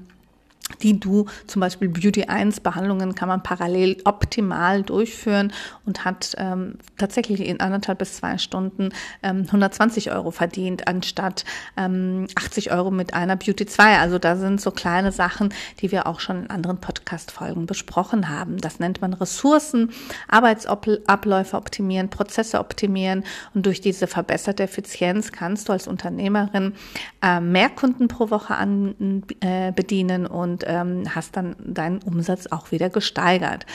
die 0.82 0.98
du 0.98 1.26
zum 1.46 1.60
Beispiel 1.60 1.88
Beauty 1.88 2.24
1 2.24 2.60
Behandlungen 2.60 3.14
kann 3.14 3.28
man 3.28 3.42
parallel 3.42 3.96
optimal 4.04 4.82
durchführen 4.82 5.52
und 5.84 6.04
hat 6.04 6.34
ähm, 6.38 6.78
tatsächlich 6.98 7.40
in 7.40 7.60
anderthalb 7.60 7.98
bis 7.98 8.16
zwei 8.16 8.38
Stunden 8.38 8.90
ähm, 9.22 9.42
120 9.46 10.10
Euro 10.10 10.30
verdient 10.30 10.88
anstatt 10.88 11.44
ähm, 11.76 12.26
80 12.34 12.72
Euro 12.72 12.90
mit 12.90 13.14
einer 13.14 13.36
Beauty 13.36 13.66
2. 13.66 13.98
Also 13.98 14.18
da 14.18 14.36
sind 14.36 14.60
so 14.60 14.70
kleine 14.70 15.12
Sachen, 15.12 15.54
die 15.80 15.92
wir 15.92 16.06
auch 16.06 16.20
schon 16.20 16.44
in 16.44 16.50
anderen 16.50 16.78
Podcast-Folgen 16.78 17.66
besprochen 17.66 18.28
haben. 18.28 18.58
Das 18.58 18.80
nennt 18.80 19.00
man 19.00 19.12
Ressourcen, 19.14 19.90
Arbeitsabläufe 20.28 21.56
optimieren, 21.56 22.10
Prozesse 22.10 22.58
optimieren 22.58 23.24
und 23.54 23.66
durch 23.66 23.80
diese 23.80 24.06
verbesserte 24.06 24.64
Effizienz 24.64 25.32
kannst 25.32 25.68
du 25.68 25.72
als 25.72 25.86
Unternehmerin 25.86 26.74
äh, 27.22 27.40
mehr 27.40 27.68
Kunden 27.68 28.08
pro 28.08 28.30
Woche 28.30 28.56
an, 28.56 29.22
äh, 29.40 29.72
bedienen 29.72 30.26
und 30.26 30.55
und 30.56 30.64
ähm, 30.66 31.14
hast 31.14 31.36
dann 31.36 31.54
deinen 31.58 31.98
Umsatz 32.02 32.46
auch 32.46 32.70
wieder 32.70 32.88
gesteigert. 32.88 33.66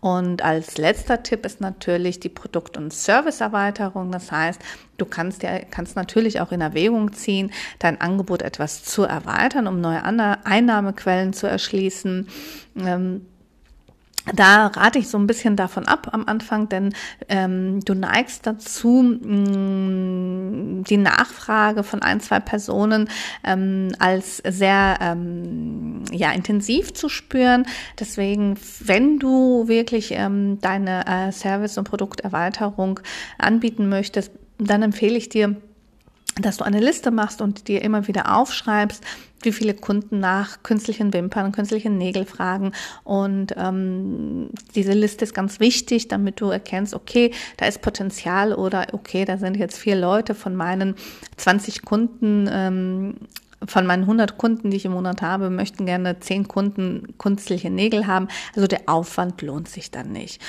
Und 0.00 0.42
als 0.42 0.78
letzter 0.78 1.22
Tipp 1.22 1.44
ist 1.44 1.60
natürlich 1.60 2.18
die 2.18 2.30
Produkt- 2.30 2.78
und 2.78 2.94
Serviceerweiterung. 2.94 4.10
Das 4.10 4.32
heißt, 4.32 4.58
du 4.96 5.04
kannst 5.04 5.42
ja, 5.42 5.58
kannst 5.58 5.96
natürlich 5.96 6.40
auch 6.40 6.50
in 6.50 6.62
Erwägung 6.62 7.12
ziehen, 7.12 7.52
dein 7.78 8.00
Angebot 8.00 8.40
etwas 8.40 8.84
zu 8.84 9.02
erweitern, 9.02 9.66
um 9.66 9.82
neue 9.82 10.02
Einnahmequellen 10.02 11.34
zu 11.34 11.46
erschließen. 11.46 12.28
Ähm, 12.78 13.26
da 14.34 14.66
rate 14.66 14.98
ich 14.98 15.08
so 15.08 15.18
ein 15.18 15.26
bisschen 15.26 15.56
davon 15.56 15.86
ab 15.86 16.08
am 16.12 16.26
Anfang, 16.26 16.68
denn 16.68 16.94
ähm, 17.28 17.80
du 17.84 17.94
neigst 17.94 18.46
dazu, 18.46 19.02
mh, 19.02 20.84
die 20.84 20.98
Nachfrage 20.98 21.82
von 21.82 22.02
ein, 22.02 22.20
zwei 22.20 22.38
Personen 22.40 23.08
ähm, 23.44 23.92
als 23.98 24.38
sehr 24.38 24.98
ähm, 25.00 26.04
ja, 26.12 26.32
intensiv 26.32 26.92
zu 26.92 27.08
spüren. 27.08 27.66
Deswegen, 27.98 28.58
wenn 28.80 29.18
du 29.18 29.68
wirklich 29.68 30.12
ähm, 30.12 30.60
deine 30.60 31.06
äh, 31.06 31.32
Service- 31.32 31.78
und 31.78 31.84
Produkterweiterung 31.84 33.00
anbieten 33.38 33.88
möchtest, 33.88 34.32
dann 34.58 34.82
empfehle 34.82 35.16
ich 35.16 35.30
dir, 35.30 35.56
dass 36.40 36.58
du 36.58 36.64
eine 36.64 36.80
Liste 36.80 37.10
machst 37.10 37.40
und 37.40 37.68
dir 37.68 37.82
immer 37.82 38.06
wieder 38.06 38.36
aufschreibst, 38.36 39.02
wie 39.42 39.52
viele 39.52 39.74
Kunden 39.74 40.20
nach 40.20 40.62
künstlichen 40.62 41.12
Wimpern, 41.12 41.52
künstlichen 41.52 41.98
Nägel 41.98 42.24
fragen. 42.24 42.72
Und 43.04 43.54
ähm, 43.56 44.50
diese 44.74 44.92
Liste 44.92 45.24
ist 45.24 45.34
ganz 45.34 45.60
wichtig, 45.60 46.08
damit 46.08 46.40
du 46.40 46.50
erkennst, 46.50 46.94
okay, 46.94 47.32
da 47.56 47.66
ist 47.66 47.82
Potenzial 47.82 48.52
oder 48.52 48.88
okay, 48.92 49.24
da 49.24 49.38
sind 49.38 49.56
jetzt 49.56 49.78
vier 49.78 49.96
Leute 49.96 50.34
von 50.34 50.54
meinen 50.54 50.94
20 51.36 51.82
Kunden. 51.82 52.48
Ähm, 52.50 53.14
von 53.66 53.86
meinen 53.86 54.04
100 54.04 54.38
Kunden, 54.38 54.70
die 54.70 54.78
ich 54.78 54.86
im 54.86 54.92
Monat 54.92 55.20
habe, 55.20 55.50
möchten 55.50 55.84
gerne 55.84 56.18
10 56.18 56.48
Kunden 56.48 57.14
künstliche 57.18 57.68
Nägel 57.68 58.06
haben. 58.06 58.28
Also 58.56 58.66
der 58.66 58.82
Aufwand 58.86 59.42
lohnt 59.42 59.68
sich 59.68 59.90
dann 59.90 60.12
nicht. 60.12 60.40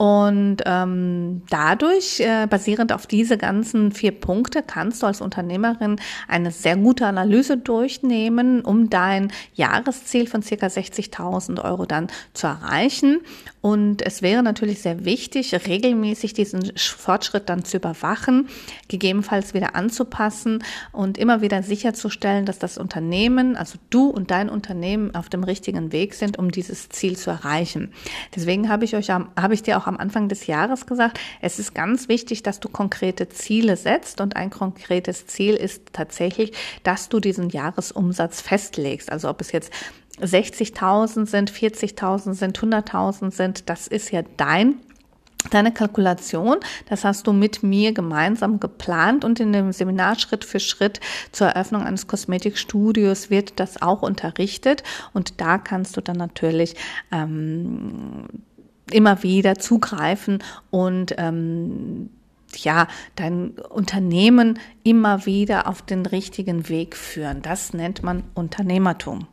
Und 0.00 0.62
ähm, 0.64 1.42
dadurch, 1.50 2.20
äh, 2.20 2.46
basierend 2.48 2.90
auf 2.90 3.06
diese 3.06 3.36
ganzen 3.36 3.92
vier 3.92 4.12
Punkte, 4.12 4.62
kannst 4.62 5.02
du 5.02 5.06
als 5.06 5.20
Unternehmerin 5.20 5.96
eine 6.26 6.52
sehr 6.52 6.78
gute 6.78 7.06
Analyse 7.06 7.58
durchnehmen, 7.58 8.62
um 8.62 8.88
dein 8.88 9.30
Jahresziel 9.52 10.26
von 10.26 10.40
circa 10.40 10.68
60.000 10.68 11.62
Euro 11.62 11.84
dann 11.84 12.06
zu 12.32 12.46
erreichen. 12.46 13.20
Und 13.60 14.00
es 14.00 14.22
wäre 14.22 14.42
natürlich 14.42 14.80
sehr 14.80 15.04
wichtig, 15.04 15.54
regelmäßig 15.66 16.32
diesen 16.32 16.72
Fortschritt 16.78 17.50
dann 17.50 17.62
zu 17.66 17.76
überwachen, 17.76 18.48
gegebenenfalls 18.88 19.52
wieder 19.52 19.74
anzupassen 19.74 20.64
und 20.92 21.18
immer 21.18 21.42
wieder 21.42 21.62
sicherzustellen, 21.62 22.46
dass 22.46 22.58
das 22.58 22.78
Unternehmen, 22.78 23.54
also 23.54 23.78
du 23.90 24.08
und 24.08 24.30
dein 24.30 24.48
Unternehmen 24.48 25.14
auf 25.14 25.28
dem 25.28 25.44
richtigen 25.44 25.92
Weg 25.92 26.14
sind, 26.14 26.38
um 26.38 26.50
dieses 26.50 26.88
Ziel 26.88 27.18
zu 27.18 27.28
erreichen. 27.28 27.92
Deswegen 28.34 28.70
habe 28.70 28.86
ich 28.86 28.96
euch, 28.96 29.10
habe 29.10 29.52
ich 29.52 29.62
dir 29.62 29.76
auch 29.76 29.89
am 29.90 29.98
Anfang 29.98 30.28
des 30.28 30.46
Jahres 30.46 30.86
gesagt, 30.86 31.20
es 31.42 31.58
ist 31.58 31.74
ganz 31.74 32.08
wichtig, 32.08 32.42
dass 32.42 32.60
du 32.60 32.68
konkrete 32.68 33.28
Ziele 33.28 33.76
setzt. 33.76 34.20
Und 34.20 34.36
ein 34.36 34.50
konkretes 34.50 35.26
Ziel 35.26 35.54
ist 35.54 35.92
tatsächlich, 35.92 36.52
dass 36.82 37.08
du 37.08 37.20
diesen 37.20 37.50
Jahresumsatz 37.50 38.40
festlegst. 38.40 39.12
Also 39.12 39.28
ob 39.28 39.40
es 39.40 39.52
jetzt 39.52 39.72
60.000 40.20 41.26
sind, 41.26 41.50
40.000 41.52 42.34
sind, 42.34 42.58
100.000 42.58 43.30
sind, 43.32 43.68
das 43.68 43.86
ist 43.86 44.10
ja 44.10 44.22
dein 44.36 44.80
Deine 45.48 45.72
Kalkulation, 45.72 46.58
das 46.90 47.02
hast 47.02 47.26
du 47.26 47.32
mit 47.32 47.62
mir 47.62 47.94
gemeinsam 47.94 48.60
geplant. 48.60 49.24
Und 49.24 49.40
in 49.40 49.54
dem 49.54 49.72
Seminar 49.72 50.18
Schritt 50.18 50.44
für 50.44 50.60
Schritt 50.60 51.00
zur 51.32 51.48
Eröffnung 51.48 51.82
eines 51.82 52.06
Kosmetikstudios 52.06 53.30
wird 53.30 53.58
das 53.58 53.80
auch 53.80 54.02
unterrichtet. 54.02 54.82
Und 55.14 55.40
da 55.40 55.56
kannst 55.56 55.96
du 55.96 56.02
dann 56.02 56.18
natürlich 56.18 56.76
ähm, 57.10 58.26
immer 58.94 59.22
wieder 59.22 59.56
zugreifen 59.56 60.42
und 60.70 61.14
ähm, 61.18 62.10
ja, 62.56 62.88
dein 63.16 63.50
Unternehmen 63.50 64.58
immer 64.82 65.26
wieder 65.26 65.68
auf 65.68 65.82
den 65.82 66.04
richtigen 66.06 66.68
Weg 66.68 66.96
führen. 66.96 67.42
Das 67.42 67.72
nennt 67.72 68.02
man 68.02 68.24
Unternehmertum. 68.34 69.26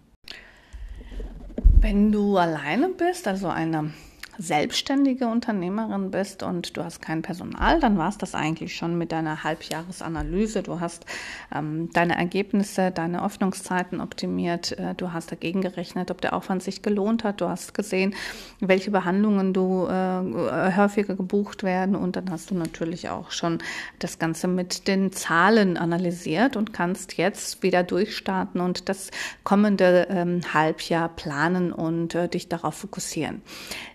Wenn 1.80 2.12
du 2.12 2.38
alleine 2.38 2.89
bist, 2.89 3.28
also 3.28 3.48
eine 3.48 3.91
selbstständige 4.38 5.28
Unternehmerin 5.28 6.12
bist 6.12 6.43
und 6.43 6.78
du 6.78 6.84
hast 6.84 7.02
kein 7.02 7.21
Personal, 7.21 7.80
dann 7.80 7.97
war 7.97 8.10
es 8.10 8.17
das 8.17 8.36
eigentlich 8.36 8.76
schon 8.76 8.97
mit 8.97 9.12
deiner 9.12 9.43
Halbjahresanalyse. 9.43 10.63
Du 10.63 10.80
hast 10.80 11.06
ähm, 11.54 11.89
deine 11.93 12.17
Ergebnisse, 12.17 12.91
deine 12.91 13.26
Öffnungszeiten 13.26 14.00
optimiert, 14.00 14.78
äh, 14.78 14.93
du 14.95 15.12
hast 15.13 15.32
dagegen 15.32 15.62
gerechnet, 15.62 16.12
ob 16.12 16.21
der 16.21 16.34
Aufwand 16.34 16.62
sich 16.62 16.82
gelohnt 16.82 17.23
hat, 17.23 17.41
du 17.41 17.50
hast 17.50 17.73
gesehen, 17.73 18.13
welche 18.60 18.91
Behandlungen 18.91 19.54
du 19.54 19.88
äh, 19.88 20.76
häufiger 20.76 21.15
gebucht 21.15 21.63
werden 21.63 21.95
und 21.95 22.15
dann 22.15 22.30
hast 22.30 22.52
du 22.52 22.56
natürlich 22.56 23.10
auch 23.10 23.32
schon 23.32 23.60
das 24.00 24.19
Ganze 24.19 24.47
mit 24.47 24.88
den 24.88 25.12
Zahlen 25.12 25.78
analysiert 25.78 26.56
und 26.56 26.73
kannst 26.73 27.17
jetzt 27.17 27.63
wieder 27.63 27.84
durchstarten 27.84 28.62
und 28.62 28.89
das 28.89 29.10
kommende 29.43 30.08
ähm, 30.10 30.41
Halbjahr 30.54 31.10
planen 31.10 31.71
und 31.71 32.13
äh, 32.13 32.28
dich 32.28 32.50
darauf 32.50 32.76
fokussieren. 32.76 33.41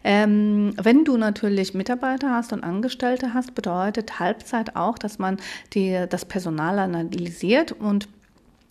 Ähm, 0.03 0.32
ähm, 0.33 0.75
wenn 0.83 1.05
du 1.05 1.17
natürlich 1.17 1.75
Mitarbeiter 1.75 2.31
hast 2.31 2.53
und 2.53 2.65
Angestellte 2.65 3.35
hast, 3.35 3.55
bedeutet 3.55 4.19
Halbzeit 4.19 4.77
auch, 4.77 4.99
dass 4.99 5.19
man 5.19 5.39
die, 5.75 6.07
das 6.09 6.25
Personal 6.25 6.79
analysiert 6.79 7.73
und 7.73 8.09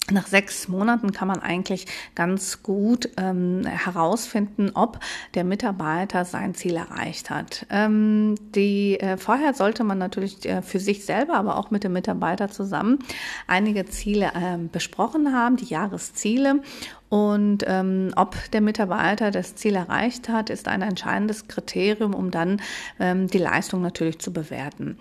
nach 0.10 0.28
sechs 0.28 0.67
Monaten 0.67 1.13
kann 1.13 1.28
man 1.28 1.39
eigentlich 1.39 1.86
ganz 2.15 2.63
gut 2.63 3.10
ähm, 3.17 3.65
herausfinden, 3.65 4.71
ob 4.74 5.00
der 5.36 5.43
Mitarbeiter 5.43 6.26
sein 6.26 6.54
Ziel 6.56 6.76
erreicht 6.76 7.30
hat. 7.30 7.65
Ähm, 7.69 8.36
die, 8.56 9.00
äh, 9.00 9.15
vorher 9.17 9.54
sollte 9.54 9.84
man 9.84 10.00
natürlich 10.00 10.43
äh, 10.45 10.63
für 10.63 10.80
sich 10.80 11.06
selber, 11.06 11.36
aber 11.36 11.56
auch 11.56 11.71
mit 11.71 11.84
dem 11.84 11.93
Mitarbeiter 11.93 12.50
zusammen 12.50 13.00
einige 13.47 13.86
Ziele 13.86 14.32
äh, 14.34 14.58
besprochen 14.58 15.34
haben, 15.34 15.56
die 15.56 15.65
Jahresziele. 15.65 16.62
Und 17.12 17.65
ähm, 17.67 18.13
ob 18.15 18.38
der 18.54 18.62
Mitarbeiter 18.62 19.32
das 19.32 19.56
Ziel 19.56 19.76
erreicht 19.76 20.30
hat, 20.30 20.50
ist 20.50 20.69
ein 20.69 20.82
entscheidendes 20.82 21.50
Kriterium, 21.50 22.13
um 22.13 22.32
dann 22.32 22.62
ähm, 23.02 23.28
die 23.28 23.38
Leistung 23.38 23.82
natürlich 23.82 24.19
zu 24.19 24.32
bewerten. 24.32 24.97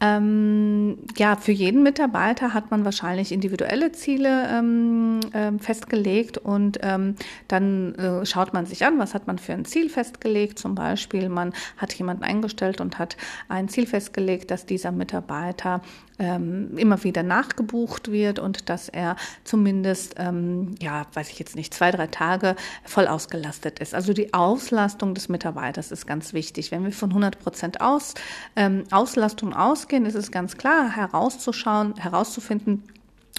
Ähm, 0.00 0.98
ja, 1.16 1.34
für 1.34 1.50
jeden 1.50 1.82
Mitarbeiter 1.82 2.54
hat 2.54 2.70
man 2.70 2.84
wahrscheinlich 2.84 3.32
individuelle 3.32 3.90
Ziele 3.90 4.48
ähm, 4.52 5.18
äh, 5.32 5.50
festgelegt 5.58 6.38
und 6.38 6.78
ähm, 6.82 7.16
dann 7.48 7.96
äh, 7.96 8.24
schaut 8.24 8.54
man 8.54 8.64
sich 8.64 8.84
an, 8.86 9.00
was 9.00 9.12
hat 9.12 9.26
man 9.26 9.38
für 9.38 9.54
ein 9.54 9.64
Ziel 9.64 9.90
festgelegt. 9.90 10.60
Zum 10.60 10.76
Beispiel, 10.76 11.28
man 11.28 11.52
hat 11.76 11.92
jemanden 11.92 12.22
eingestellt 12.22 12.80
und 12.80 13.00
hat 13.00 13.16
ein 13.48 13.68
Ziel 13.68 13.88
festgelegt, 13.88 14.52
dass 14.52 14.64
dieser 14.64 14.92
Mitarbeiter 14.92 15.82
ähm, 16.18 16.76
immer 16.76 17.02
wieder 17.04 17.22
nachgebucht 17.22 18.10
wird 18.10 18.38
und 18.38 18.68
dass 18.68 18.88
er 18.88 19.16
zumindest, 19.44 20.14
ähm, 20.18 20.74
ja, 20.80 21.06
weiß 21.14 21.30
ich 21.30 21.38
jetzt 21.38 21.47
nicht, 21.54 21.74
zwei, 21.74 21.90
drei 21.90 22.06
Tage 22.06 22.56
voll 22.84 23.06
ausgelastet 23.06 23.78
ist. 23.78 23.94
Also 23.94 24.12
die 24.12 24.34
Auslastung 24.34 25.14
des 25.14 25.28
Mitarbeiters 25.28 25.92
ist 25.92 26.06
ganz 26.06 26.32
wichtig. 26.32 26.70
Wenn 26.70 26.84
wir 26.84 26.92
von 26.92 27.10
100 27.10 27.38
Prozent 27.38 27.80
aus, 27.80 28.14
ähm, 28.56 28.84
Auslastung 28.90 29.54
ausgehen, 29.54 30.06
ist 30.06 30.14
es 30.14 30.30
ganz 30.30 30.56
klar 30.56 30.90
herauszuschauen, 30.90 31.96
herauszufinden, 31.96 32.84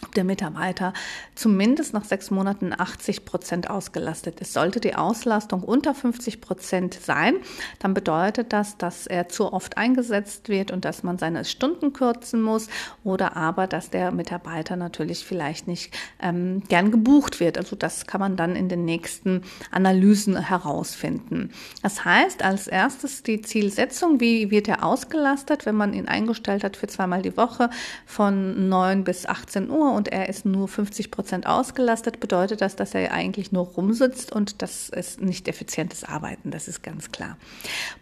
ob 0.04 0.16
der 0.16 0.24
Mitarbeiter 0.24 0.94
zumindest 1.36 1.94
nach 1.94 2.06
sechs 2.06 2.32
Monaten 2.32 2.74
80 2.78 3.26
Prozent 3.26 3.70
ausgelastet 3.70 4.40
ist. 4.40 4.54
Sollte 4.54 4.80
die 4.80 4.96
Auslastung 4.96 5.64
unter 5.64 5.94
50 5.94 6.42
Prozent 6.42 6.94
sein, 6.94 7.36
dann 7.80 7.94
bedeutet 7.94 8.54
das, 8.54 8.78
dass 8.78 9.08
er 9.08 9.30
zu 9.30 9.52
oft 9.52 9.78
eingesetzt 9.78 10.50
wird 10.50 10.72
und 10.72 10.86
dass 10.86 11.04
man 11.04 11.18
seine 11.18 11.46
Stunden 11.46 11.94
kürzen 11.94 12.42
muss 12.42 12.68
oder 13.04 13.36
aber, 13.36 13.68
dass 13.68 13.90
der 13.90 14.12
Mitarbeiter 14.12 14.76
natürlich 14.76 15.26
vielleicht 15.26 15.68
nicht 15.68 15.94
ähm, 16.22 16.64
gern 16.68 16.92
gebucht 16.92 17.40
wird. 17.40 17.58
Also 17.58 17.76
das 17.76 18.08
kann 18.08 18.20
man 18.20 18.36
dann 18.36 18.56
in 18.56 18.70
den 18.70 18.86
nächsten 18.86 19.44
Analysen 19.72 20.38
herausfinden. 20.38 21.52
Das 21.82 22.06
heißt, 22.06 22.44
als 22.44 22.68
erstes 22.68 23.24
die 23.24 23.42
Zielsetzung, 23.42 24.20
wie 24.20 24.52
wird 24.52 24.68
er 24.68 24.84
ausgelastet, 24.84 25.66
wenn 25.66 25.76
man 25.76 25.94
ihn 25.94 26.08
eingestellt 26.08 26.64
hat 26.64 26.78
für 26.78 26.88
zweimal 26.88 27.22
die 27.22 27.36
Woche 27.38 27.70
von 28.06 28.70
9 28.70 29.04
bis 29.04 29.26
18 29.26 29.70
Uhr 29.70 29.89
und 29.92 30.08
er 30.10 30.30
ist 30.30 30.46
nur 30.46 30.68
50 30.68 31.12
Prozent 31.12 31.48
ausgelastet, 31.48 32.20
bedeutet 32.20 32.62
das, 32.62 32.76
dass 32.76 32.94
er 32.94 33.12
eigentlich 33.12 33.52
nur 33.52 33.66
rumsitzt 33.66 34.32
und 34.32 34.62
das 34.62 34.90
ist 34.90 35.22
nicht 35.22 35.48
effizientes 35.48 36.04
Arbeiten. 36.04 36.52
Das 36.52 36.68
ist 36.68 36.84
ganz 36.84 37.12
klar. 37.12 37.38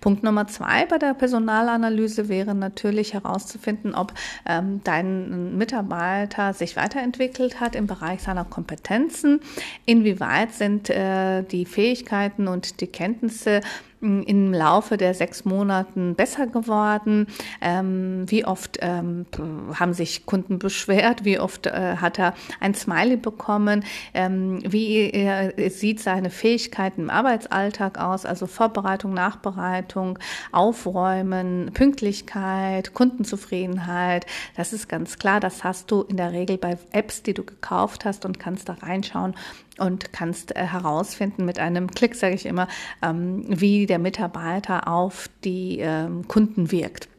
Punkt 0.01 0.23
Nummer 0.23 0.47
zwei 0.47 0.85
bei 0.85 0.97
der 0.97 1.13
Personalanalyse 1.13 2.29
wäre 2.29 2.55
natürlich 2.55 3.13
herauszufinden, 3.13 3.95
ob 3.95 4.13
ähm, 4.45 4.81
dein 4.83 5.57
Mitarbeiter 5.57 6.53
sich 6.53 6.75
weiterentwickelt 6.75 7.59
hat 7.59 7.75
im 7.75 7.87
Bereich 7.87 8.21
seiner 8.21 8.45
Kompetenzen. 8.45 9.39
Inwieweit 9.85 10.53
sind 10.53 10.89
äh, 10.89 11.43
die 11.43 11.65
Fähigkeiten 11.65 12.47
und 12.47 12.81
die 12.81 12.87
Kenntnisse 12.87 13.61
im 14.01 14.53
Laufe 14.53 14.97
der 14.97 15.13
sechs 15.13 15.45
Monaten 15.45 16.15
besser 16.15 16.47
geworden? 16.47 17.27
Ähm, 17.61 18.25
wie 18.27 18.45
oft 18.45 18.77
ähm, 18.81 19.25
haben 19.73 19.93
sich 19.93 20.25
Kunden 20.25 20.59
beschwert? 20.59 21.25
Wie 21.25 21.39
oft 21.39 21.67
äh, 21.67 21.97
hat 21.97 22.19
er 22.19 22.33
ein 22.59 22.73
Smiley 22.73 23.17
bekommen? 23.17 23.83
Ähm, 24.13 24.59
wie 24.63 25.11
äh, 25.11 25.69
sieht 25.69 25.99
seine 25.99 26.29
Fähigkeiten 26.29 27.01
im 27.01 27.09
Arbeitsalltag 27.09 27.99
aus? 27.99 28.25
Also 28.25 28.47
Vorbereitung, 28.47 29.13
Nachbereitung, 29.13 30.19
Aufräumen, 30.51 31.71
Pünktlichkeit, 31.73 32.93
Kundenzufriedenheit. 32.93 34.25
Das 34.55 34.73
ist 34.73 34.87
ganz 34.89 35.17
klar. 35.17 35.39
Das 35.39 35.63
hast 35.63 35.91
du 35.91 36.03
in 36.03 36.17
der 36.17 36.31
Regel 36.31 36.57
bei 36.57 36.77
Apps, 36.91 37.23
die 37.23 37.33
du 37.33 37.43
gekauft 37.43 38.05
hast 38.05 38.25
und 38.25 38.39
kannst 38.39 38.69
da 38.69 38.73
reinschauen 38.73 39.35
und 39.77 40.13
kannst 40.13 40.55
äh, 40.55 40.65
herausfinden 40.65 41.45
mit 41.45 41.59
einem 41.59 41.91
Klick, 41.91 42.15
sage 42.15 42.35
ich 42.35 42.45
immer, 42.45 42.67
ähm, 43.01 43.45
wie 43.47 43.85
der 43.85 43.99
Mitarbeiter 43.99 44.87
auf 44.87 45.29
die 45.43 45.79
ähm, 45.79 46.27
Kunden 46.27 46.71
wirkt. 46.71 47.09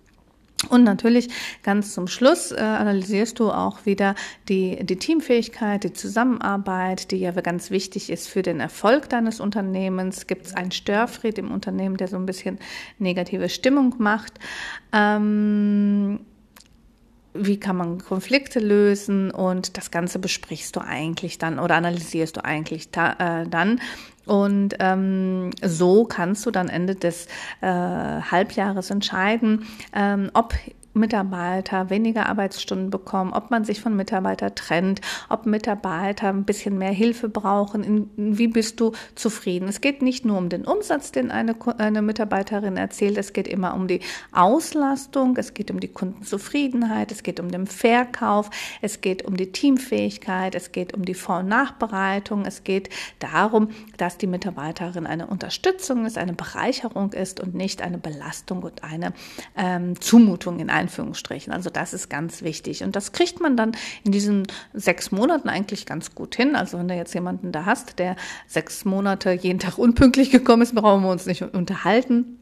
Und 0.70 0.82
natürlich 0.82 1.28
ganz 1.62 1.94
zum 1.94 2.08
Schluss 2.08 2.50
äh, 2.50 2.56
analysierst 2.56 3.38
du 3.38 3.52
auch 3.52 3.86
wieder 3.86 4.16
die, 4.48 4.84
die 4.84 4.96
Teamfähigkeit, 4.96 5.84
die 5.84 5.92
Zusammenarbeit, 5.92 7.12
die 7.12 7.18
ja 7.18 7.30
ganz 7.30 7.70
wichtig 7.70 8.10
ist 8.10 8.28
für 8.28 8.42
den 8.42 8.58
Erfolg 8.58 9.08
deines 9.08 9.38
Unternehmens. 9.38 10.26
Gibt 10.26 10.46
es 10.46 10.54
einen 10.54 10.72
Störfried 10.72 11.38
im 11.38 11.52
Unternehmen, 11.52 11.96
der 11.96 12.08
so 12.08 12.16
ein 12.16 12.26
bisschen 12.26 12.58
negative 12.98 13.48
Stimmung 13.48 13.94
macht? 13.98 14.32
Ähm, 14.92 16.20
wie 17.40 17.58
kann 17.58 17.76
man 17.76 17.98
Konflikte 17.98 18.60
lösen 18.60 19.30
und 19.30 19.76
das 19.76 19.90
Ganze 19.90 20.18
besprichst 20.18 20.74
du 20.76 20.80
eigentlich 20.80 21.38
dann 21.38 21.58
oder 21.58 21.76
analysierst 21.76 22.36
du 22.36 22.44
eigentlich 22.44 22.90
da, 22.90 23.42
äh, 23.42 23.48
dann. 23.48 23.80
Und 24.26 24.76
ähm, 24.80 25.50
so 25.62 26.04
kannst 26.04 26.44
du 26.44 26.50
dann 26.50 26.68
Ende 26.68 26.94
des 26.94 27.26
äh, 27.62 27.66
Halbjahres 27.66 28.90
entscheiden, 28.90 29.66
ähm, 29.94 30.30
ob 30.34 30.54
Mitarbeiter 30.98 31.90
weniger 31.90 32.26
Arbeitsstunden 32.26 32.90
bekommen, 32.90 33.32
ob 33.32 33.50
man 33.50 33.64
sich 33.64 33.80
von 33.80 33.96
Mitarbeitern 33.96 34.54
trennt, 34.54 35.00
ob 35.28 35.46
Mitarbeiter 35.46 36.28
ein 36.28 36.44
bisschen 36.44 36.78
mehr 36.78 36.92
Hilfe 36.92 37.28
brauchen, 37.28 38.10
wie 38.16 38.48
bist 38.48 38.80
du 38.80 38.92
zufrieden. 39.14 39.68
Es 39.68 39.80
geht 39.80 40.02
nicht 40.02 40.24
nur 40.24 40.38
um 40.38 40.48
den 40.48 40.64
Umsatz, 40.64 41.12
den 41.12 41.30
eine, 41.30 41.54
eine 41.78 42.02
Mitarbeiterin 42.02 42.76
erzählt, 42.76 43.18
es 43.18 43.32
geht 43.32 43.48
immer 43.48 43.74
um 43.74 43.88
die 43.88 44.00
Auslastung, 44.32 45.36
es 45.36 45.54
geht 45.54 45.70
um 45.70 45.80
die 45.80 45.88
Kundenzufriedenheit, 45.88 47.12
es 47.12 47.22
geht 47.22 47.40
um 47.40 47.50
den 47.50 47.66
Verkauf, 47.66 48.50
es 48.82 49.00
geht 49.00 49.24
um 49.24 49.36
die 49.36 49.52
Teamfähigkeit, 49.52 50.54
es 50.54 50.72
geht 50.72 50.94
um 50.94 51.04
die 51.04 51.14
Vor- 51.14 51.40
und 51.40 51.48
Nachbereitung, 51.48 52.44
es 52.44 52.64
geht 52.64 52.90
darum, 53.18 53.68
dass 53.96 54.18
die 54.18 54.26
Mitarbeiterin 54.26 55.06
eine 55.06 55.26
Unterstützung 55.26 56.06
ist, 56.06 56.18
eine 56.18 56.32
Bereicherung 56.32 57.12
ist 57.12 57.40
und 57.40 57.54
nicht 57.54 57.82
eine 57.82 57.98
Belastung 57.98 58.62
und 58.62 58.84
eine 58.84 59.12
ähm, 59.56 60.00
Zumutung 60.00 60.58
in 60.58 60.70
Einführungsstrichen. 60.88 61.52
Also 61.52 61.68
das 61.70 61.92
ist 61.92 62.08
ganz 62.08 62.42
wichtig. 62.42 62.82
Und 62.82 62.96
das 62.96 63.12
kriegt 63.12 63.40
man 63.40 63.56
dann 63.56 63.72
in 64.04 64.12
diesen 64.12 64.46
sechs 64.72 65.12
Monaten 65.12 65.48
eigentlich 65.48 65.84
ganz 65.84 66.14
gut 66.14 66.34
hin. 66.34 66.56
Also 66.56 66.78
wenn 66.78 66.88
du 66.88 66.94
jetzt 66.94 67.14
jemanden 67.14 67.52
da 67.52 67.66
hast, 67.66 67.98
der 67.98 68.16
sechs 68.46 68.84
Monate 68.86 69.32
jeden 69.32 69.58
Tag 69.58 69.76
unpünktlich 69.78 70.30
gekommen 70.30 70.62
ist, 70.62 70.74
brauchen 70.74 71.02
wir 71.02 71.10
uns 71.10 71.26
nicht 71.26 71.42
unterhalten. 71.42 72.37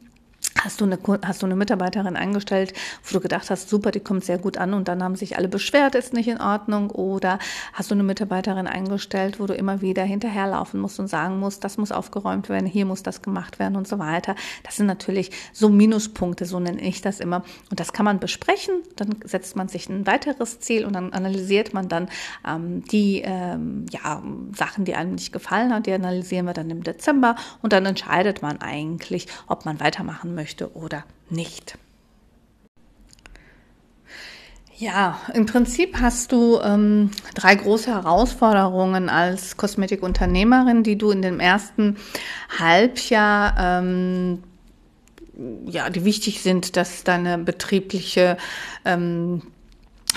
Hast 0.63 0.81
du, 0.81 0.85
eine, 0.85 0.99
hast 1.23 1.43
du 1.43 1.47
eine 1.47 1.55
Mitarbeiterin 1.55 2.17
eingestellt, 2.17 2.73
wo 3.05 3.13
du 3.13 3.21
gedacht 3.21 3.51
hast, 3.51 3.69
super, 3.69 3.91
die 3.91 4.01
kommt 4.01 4.25
sehr 4.25 4.39
gut 4.39 4.57
an 4.57 4.75
und 4.75 4.89
dann 4.89 5.03
haben 5.03 5.15
sich 5.15 5.37
alle 5.37 5.49
beschwert, 5.49 5.95
ist 5.95 6.15
nicht 6.15 6.29
in 6.29 6.41
Ordnung? 6.41 6.91
Oder 6.91 7.39
hast 7.73 7.91
du 7.91 7.95
eine 7.95 8.03
Mitarbeiterin 8.03 8.67
eingestellt, 8.67 9.39
wo 9.39 9.47
du 9.47 9.55
immer 9.55 9.81
wieder 9.83 10.03
hinterherlaufen 10.03 10.81
musst 10.81 10.99
und 10.99 11.09
sagen 11.09 11.39
musst, 11.39 11.63
das 11.63 11.77
muss 11.77 11.93
aufgeräumt 11.93 12.49
werden, 12.49 12.67
hier 12.67 12.87
muss 12.87 13.03
das 13.03 13.23
gemacht 13.23 13.59
werden 13.59 13.77
und 13.77 13.87
so 13.87 13.99
weiter? 13.99 14.35
Das 14.63 14.77
sind 14.77 14.87
natürlich 14.87 15.31
so 15.53 15.69
Minuspunkte, 15.69 16.47
so 16.47 16.59
nenne 16.59 16.81
ich 16.81 17.03
das 17.03 17.21
immer. 17.21 17.45
Und 17.71 17.79
das 17.79 17.93
kann 17.93 18.05
man 18.05 18.19
besprechen, 18.19 18.75
dann 18.97 19.17
setzt 19.25 19.57
man 19.57 19.69
sich 19.69 19.89
ein 19.89 20.07
weiteres 20.07 20.61
Ziel 20.61 20.87
und 20.87 20.95
dann 20.95 21.13
analysiert 21.13 21.75
man 21.75 21.89
dann 21.89 22.09
ähm, 22.47 22.83
die 22.85 23.23
ähm, 23.25 23.87
ja, 23.91 24.23
Sachen, 24.55 24.85
die 24.85 24.95
einem 24.95 25.13
nicht 25.13 25.33
gefallen 25.33 25.73
hat, 25.73 25.87
die 25.87 25.93
analysieren 25.93 26.47
wir 26.47 26.55
dann 26.55 26.71
im 26.71 26.83
Dezember 26.83 27.37
und 27.63 27.73
dann 27.73 27.85
entscheidet 27.85 28.43
man 28.43 28.61
eigentlich, 28.61 29.27
ob 29.47 29.65
man 29.65 29.81
weitermachen 29.81 30.35
möchte 30.35 30.46
möchte 30.47 30.77
oder 30.77 31.03
nicht. 31.29 31.77
Ja, 34.79 35.19
im 35.35 35.47
Prinzip 35.47 35.97
hast 36.01 36.31
du 36.31 36.61
ähm, 36.61 37.11
drei 37.35 37.57
große 37.57 37.91
Herausforderungen 37.91 39.09
als 39.09 39.57
Kosmetikunternehmerin, 39.57 40.85
die 40.85 40.97
du 40.97 41.11
in 41.11 41.21
dem 41.21 41.41
ersten 41.41 41.97
Halbjahr 42.61 43.57
ähm, 43.59 44.45
ja, 45.67 45.91
die 45.91 46.05
wichtig 46.05 46.43
sind, 46.43 46.77
dass 46.77 47.03
deine 47.03 47.39
betriebliche 47.39 48.37
ähm, 48.85 49.43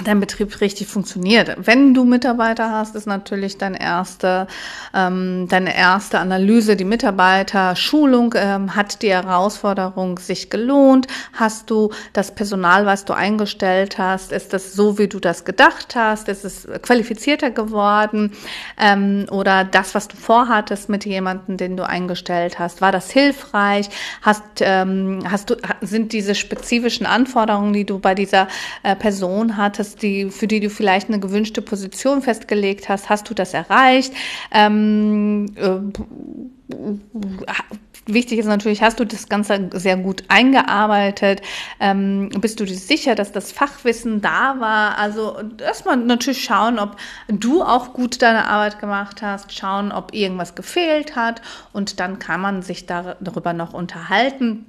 dein 0.04 0.20
Betrieb 0.20 0.62
richtig 0.62 0.88
funktioniert. 0.88 1.56
Wenn 1.58 1.94
du 1.94 2.06
Mitarbeiter 2.06 2.72
hast, 2.72 2.96
ist 2.96 3.08
natürlich 3.08 3.58
dein 3.58 3.74
erste, 3.74 4.48
ähm, 4.94 5.48
deine 5.50 5.76
erste 5.76 6.20
Analyse, 6.20 6.76
die 6.76 6.86
Mitarbeiterschulung, 6.86 8.34
ähm, 8.38 8.76
hat 8.76 9.02
die 9.02 9.12
Herausforderung 9.12 10.20
sich 10.20 10.50
gelohnt? 10.50 11.08
Hast 11.34 11.70
du 11.70 11.92
das 12.14 12.34
Personal, 12.34 12.86
was 12.86 13.06
du 13.06 13.14
eingestellt 13.14 13.98
hast, 13.98 14.32
ist 14.32 14.54
das 14.54 14.74
so, 14.74 14.98
wie 14.98 15.08
du 15.08 15.20
das 15.20 15.46
gedacht 15.46 15.96
hast? 15.96 16.28
Ist 16.28 16.46
es 16.46 16.68
qualifizierter 16.82 17.52
geworden? 17.52 18.32
Ähm, 18.80 19.26
oder 19.32 19.64
das, 19.64 19.96
was 19.96 20.08
du 20.08 20.18
vorhattest 20.18 20.90
mit 20.90 21.06
jemandem, 21.06 21.58
den 21.58 21.78
du 21.78 21.88
eingestellt 21.88 22.60
hast, 22.60 22.82
war 22.82 22.92
das 22.92 23.12
hilfreich? 23.12 23.90
Hast, 24.22 24.44
ähm, 24.62 25.24
hast 25.30 25.50
du, 25.50 25.56
sind 25.82 26.14
diese 26.14 26.36
spezifischen 26.36 27.06
Anforderungen, 27.06 27.74
die 27.74 27.86
du 27.86 28.00
bei 28.00 28.16
dieser 28.16 28.48
äh, 28.84 28.96
Person 28.96 29.58
hattest, 29.58 29.89
hattest, 29.90 30.02
die, 30.04 30.30
für 30.30 30.48
die 30.48 30.60
du 30.60 30.70
vielleicht 30.70 31.10
eine 31.10 31.20
gewünschte 31.20 31.62
Position 31.62 32.22
festgelegt 32.22 32.90
hast, 32.90 33.10
hast 33.10 33.30
du 33.30 33.34
das 33.34 33.54
erreicht? 33.54 34.14
Ähm, 34.52 35.46
äh, 35.56 35.80
Wichtig 38.06 38.40
ist 38.40 38.48
natürlich, 38.48 38.82
hast 38.82 39.00
du 39.00 39.06
das 39.06 39.30
Ganze 39.30 39.70
sehr 39.74 39.96
gut 39.96 40.24
eingearbeitet? 40.30 41.44
Ähm, 41.80 42.30
bist 42.42 42.60
du 42.60 42.66
dir 42.66 42.76
sicher, 42.76 43.14
dass 43.14 43.32
das 43.32 43.52
Fachwissen 43.52 44.20
da 44.22 44.56
war? 44.60 44.98
Also 44.98 45.38
erstmal 45.60 45.98
natürlich 45.98 46.44
schauen, 46.44 46.80
ob 46.80 46.96
du 47.28 47.62
auch 47.62 47.94
gut 47.94 48.24
deine 48.24 48.48
Arbeit 48.48 48.80
gemacht 48.80 49.22
hast, 49.22 49.56
schauen, 49.56 49.92
ob 49.92 50.12
irgendwas 50.16 50.56
gefehlt 50.56 51.16
hat 51.16 51.44
und 51.72 52.00
dann 52.00 52.18
kann 52.18 52.42
man 52.42 52.64
sich 52.64 52.88
darüber 52.88 53.54
noch 53.54 53.74
unterhalten. 53.74 54.66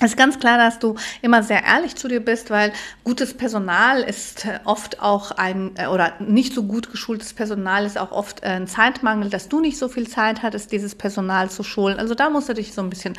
Es 0.00 0.10
ist 0.10 0.16
ganz 0.16 0.38
klar, 0.38 0.58
dass 0.58 0.78
du 0.78 0.94
immer 1.22 1.42
sehr 1.42 1.64
ehrlich 1.64 1.96
zu 1.96 2.06
dir 2.06 2.20
bist, 2.20 2.50
weil 2.50 2.72
gutes 3.02 3.34
Personal 3.34 4.02
ist 4.02 4.46
oft 4.64 5.00
auch 5.02 5.32
ein, 5.32 5.72
äh, 5.76 5.88
oder 5.88 6.12
nicht 6.20 6.54
so 6.54 6.62
gut 6.62 6.92
geschultes 6.92 7.34
Personal 7.34 7.84
ist 7.84 7.98
auch 7.98 8.12
oft 8.12 8.44
ein 8.44 8.68
Zeitmangel, 8.68 9.28
dass 9.28 9.48
du 9.48 9.58
nicht 9.60 9.76
so 9.76 9.88
viel 9.88 10.06
Zeit 10.08 10.42
hattest, 10.42 10.70
dieses 10.70 10.94
Personal 10.94 11.50
zu 11.50 11.64
schulen. 11.64 11.98
Also 11.98 12.14
da 12.14 12.30
musst 12.30 12.48
du 12.48 12.54
dich 12.54 12.74
so 12.74 12.80
ein 12.80 12.90
bisschen 12.90 13.14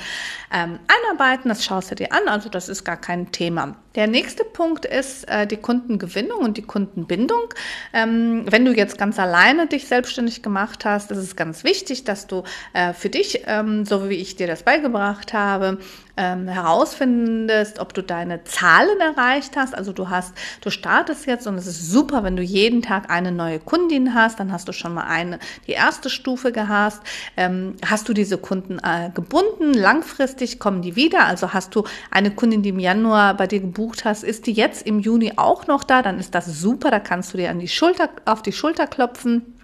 ähm, 0.53 0.79
einarbeiten, 0.87 1.49
das 1.49 1.65
schaust 1.65 1.91
du 1.91 1.95
dir 1.95 2.13
an, 2.13 2.27
also 2.27 2.47
das 2.47 2.69
ist 2.69 2.85
gar 2.85 2.97
kein 2.97 3.31
Thema. 3.33 3.75
Der 3.95 4.07
nächste 4.07 4.45
Punkt 4.45 4.85
ist 4.85 5.27
äh, 5.27 5.45
die 5.47 5.57
Kundengewinnung 5.57 6.39
und 6.39 6.55
die 6.55 6.61
Kundenbindung. 6.61 7.53
Ähm, 7.91 8.45
wenn 8.49 8.63
du 8.63 8.71
jetzt 8.71 8.97
ganz 8.97 9.19
alleine 9.19 9.67
dich 9.67 9.87
selbstständig 9.87 10.43
gemacht 10.43 10.85
hast, 10.85 11.11
ist 11.11 11.17
es 11.17 11.35
ganz 11.35 11.65
wichtig, 11.65 12.05
dass 12.05 12.27
du 12.27 12.43
äh, 12.73 12.93
für 12.93 13.09
dich, 13.09 13.43
ähm, 13.47 13.85
so 13.85 14.07
wie 14.07 14.15
ich 14.15 14.37
dir 14.37 14.47
das 14.47 14.63
beigebracht 14.63 15.33
habe, 15.33 15.79
ähm, 16.17 16.47
herausfindest, 16.47 17.79
ob 17.79 17.93
du 17.93 18.03
deine 18.03 18.43
Zahlen 18.43 18.99
erreicht 18.99 19.55
hast. 19.55 19.75
Also 19.75 19.93
du 19.93 20.09
hast, 20.09 20.33
du 20.61 20.69
startest 20.69 21.25
jetzt 21.25 21.47
und 21.47 21.55
es 21.55 21.67
ist 21.67 21.91
super, 21.91 22.23
wenn 22.23 22.35
du 22.35 22.43
jeden 22.43 22.81
Tag 22.81 23.09
eine 23.09 23.31
neue 23.31 23.59
Kundin 23.59 24.13
hast, 24.13 24.39
dann 24.39 24.51
hast 24.51 24.67
du 24.67 24.73
schon 24.73 24.93
mal 24.93 25.05
eine, 25.05 25.39
die 25.67 25.71
erste 25.71 26.09
Stufe 26.09 26.51
gehast. 26.51 27.01
Ähm, 27.37 27.75
hast 27.85 28.09
du 28.09 28.13
diese 28.13 28.37
Kunden 28.37 28.79
äh, 28.79 29.11
gebunden? 29.13 29.73
Langfristig 29.73 30.59
kommen 30.59 30.81
die 30.81 30.95
wieder. 30.95 31.25
Also 31.25 31.53
hast 31.53 31.75
du 31.75 31.83
eine 32.11 32.31
Kundin, 32.31 32.63
die 32.63 32.69
im 32.69 32.79
Januar 32.79 33.35
bei 33.35 33.47
dir 33.47 33.59
gebucht 33.59 34.05
hast, 34.05 34.23
ist 34.23 34.47
die 34.47 34.53
jetzt 34.53 34.85
im 34.85 34.99
Juni 34.99 35.33
auch 35.37 35.67
noch 35.67 35.83
da? 35.83 36.01
Dann 36.01 36.19
ist 36.19 36.35
das 36.35 36.45
super. 36.45 36.91
Da 36.91 36.99
kannst 36.99 37.33
du 37.33 37.37
dir 37.37 37.49
an 37.49 37.59
die 37.59 37.67
Schulter, 37.67 38.09
auf 38.25 38.41
die 38.41 38.53
Schulter 38.53 38.87
klopfen. 38.87 39.58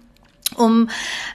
Um 0.54 0.88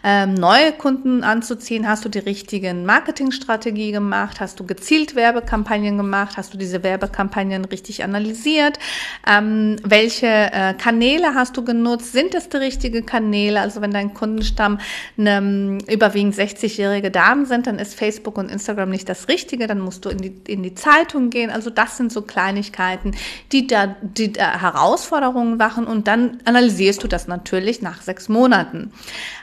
ähm, 0.04 0.34
neue 0.34 0.72
Kunden 0.72 1.24
anzuziehen, 1.24 1.88
hast 1.88 2.06
du 2.06 2.10
die 2.10 2.20
richtigen 2.20 2.86
Marketingstrategie 2.86 3.92
gemacht, 3.92 4.40
hast 4.40 4.60
du 4.60 4.66
gezielt 4.66 5.16
Werbekampagnen 5.16 5.98
gemacht, 5.98 6.38
hast 6.38 6.54
du 6.54 6.58
diese 6.58 6.82
Werbekampagnen 6.82 7.66
richtig 7.66 8.04
analysiert, 8.04 8.80
ähm, 9.28 9.76
welche 9.84 10.28
äh, 10.28 10.74
Kanäle 10.74 11.36
hast 11.36 11.58
du 11.58 11.64
genutzt, 11.64 12.14
sind 12.14 12.34
es 12.34 12.50
die 12.50 12.58
richtigen 12.58 13.06
Kanäle? 13.06 13.60
Also 13.60 13.82
wenn 13.82 13.92
dein 13.92 14.14
Kundenstamm 14.14 14.80
ne, 15.18 15.78
überwiegend 15.88 16.34
60-jährige 16.34 17.12
Damen 17.12 17.46
sind, 17.46 17.68
dann 17.68 17.80
ist 17.80 17.94
Facebook 17.94 18.38
und 18.38 18.50
Instagram 18.50 18.90
nicht 18.90 19.10
das 19.10 19.28
Richtige, 19.28 19.68
dann 19.68 19.82
musst 19.82 20.06
du 20.06 20.10
in 20.10 20.20
die, 20.20 20.34
in 20.48 20.64
die 20.64 20.74
Zeitung 20.74 21.30
gehen. 21.30 21.52
Also 21.52 21.70
das 21.70 21.98
sind 21.98 22.12
so 22.12 22.22
Kleinigkeiten, 22.22 23.16
die 23.52 23.68
da, 23.68 23.96
die 24.02 24.32
da 24.32 24.60
Herausforderungen 24.60 25.58
machen 25.58 25.86
und 25.86 26.08
dann 26.08 26.40
analysierst 26.46 27.04
du 27.04 27.08
das 27.08 27.28
natürlich 27.28 27.82
nach 27.82 28.02
sechs 28.02 28.30
Monaten. 28.30 28.92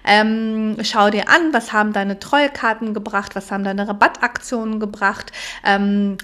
Ähm, 0.05 0.77
schau 0.83 1.11
dir 1.11 1.29
an, 1.29 1.53
was 1.53 1.73
haben 1.73 1.93
deine 1.93 2.19
Treuekarten 2.19 2.95
gebracht, 2.95 3.37
was 3.37 3.51
haben 3.51 3.65
deine 3.65 3.89
Rabattaktionen 3.89 4.81
gebracht, 4.81 5.33
ähm, 5.65 6.19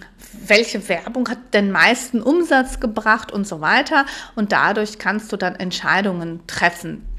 welche 0.47 0.89
Werbung 0.89 1.29
hat 1.29 1.55
den 1.55 1.71
meisten 1.71 2.23
Umsatz 2.23 2.81
gebracht 2.81 3.33
und 3.33 3.47
so 3.47 3.61
weiter. 3.61 4.07
Und 4.35 4.53
dadurch 4.53 4.99
kannst 4.99 5.33
du 5.33 5.37
dann 5.37 5.55
Entscheidungen 5.55 6.47
treffen. 6.47 7.14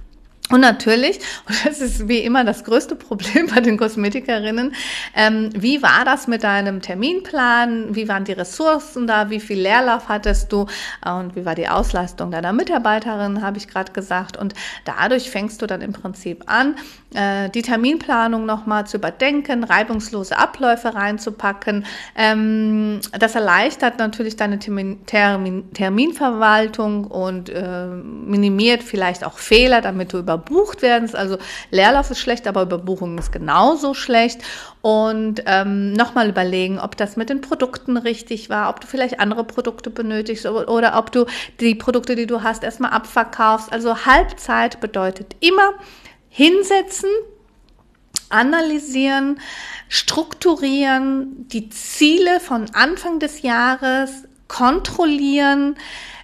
Und 0.52 0.62
natürlich, 0.62 1.20
und 1.48 1.66
das 1.66 1.80
ist 1.80 2.08
wie 2.08 2.20
immer 2.20 2.44
das 2.44 2.64
größte 2.64 2.96
Problem 2.96 3.48
bei 3.54 3.62
den 3.62 3.78
Kosmetikerinnen, 3.78 4.74
ähm, 5.16 5.50
wie 5.56 5.82
war 5.82 6.06
das 6.06 6.28
mit 6.28 6.44
deinem 6.44 6.82
Terminplan? 6.82 7.96
Wie 7.96 8.08
waren 8.08 8.26
die 8.26 8.34
Ressourcen 8.34 9.08
da? 9.08 9.30
Wie 9.30 9.40
viel 9.40 9.60
Leerlauf 9.60 10.08
hattest 10.08 10.52
du? 10.52 10.68
Und 11.06 11.36
wie 11.36 11.46
war 11.46 11.56
die 11.56 11.68
Auslastung 11.68 12.32
deiner 12.32 12.54
Mitarbeiterin, 12.54 13.42
habe 13.42 13.58
ich 13.58 13.68
gerade 13.68 13.92
gesagt. 13.92 14.38
Und 14.38 14.54
dadurch 14.84 15.30
fängst 15.30 15.62
du 15.62 15.68
dann 15.68 15.82
im 15.82 15.94
Prinzip 15.94 16.44
an, 16.48 16.76
äh, 17.14 17.50
die 17.50 17.62
Terminplanung 17.62 18.46
nochmal 18.46 18.86
zu 18.86 18.98
überdenken, 18.98 19.64
reibungslose 19.64 20.38
Abläufe 20.38 20.94
reinzupacken. 20.94 21.86
Ähm, 22.16 23.00
das 23.18 23.36
erleichtert 23.36 23.98
natürlich 24.00 24.36
deine 24.36 24.60
Termin, 24.60 25.06
Termin, 25.06 25.72
Terminverwaltung 25.74 27.06
und 27.06 27.50
äh, 27.50 27.88
minimiert 27.88 28.84
vielleicht 28.84 29.24
auch 29.24 29.38
Fehler, 29.38 29.82
damit 29.82 30.14
du 30.14 30.20
über 30.20 30.35
überbucht 30.36 30.82
werden. 30.82 31.14
Also 31.16 31.38
Leerlauf 31.72 32.12
ist 32.12 32.20
schlecht, 32.20 32.48
aber 32.48 32.64
Überbuchung 32.64 33.18
ist 33.18 33.32
genauso 33.32 33.94
schlecht. 33.94 34.42
Und 34.82 35.44
ähm, 35.46 35.94
nochmal 35.94 36.30
überlegen, 36.30 36.80
ob 36.80 36.96
das 36.98 37.16
mit 37.16 37.30
den 37.30 37.42
Produkten 37.42 37.98
richtig 37.98 38.50
war, 38.50 38.70
ob 38.70 38.82
du 38.82 38.88
vielleicht 38.88 39.20
andere 39.20 39.44
Produkte 39.44 39.90
benötigst 39.90 40.46
oder, 40.46 40.70
oder 40.70 40.98
ob 40.98 41.12
du 41.12 41.26
die 41.60 41.76
Produkte, 41.76 42.16
die 42.16 42.28
du 42.28 42.44
hast, 42.44 42.64
erstmal 42.64 42.92
abverkaufst. 42.92 43.72
Also 43.72 44.06
Halbzeit 44.06 44.80
bedeutet 44.82 45.36
immer 45.40 45.74
hinsetzen, 46.30 47.10
analysieren, 48.30 49.40
strukturieren, 49.88 51.48
die 51.48 51.70
Ziele 51.70 52.40
von 52.40 52.66
Anfang 52.74 53.20
des 53.20 53.42
Jahres 53.42 54.24
kontrollieren. 54.48 55.76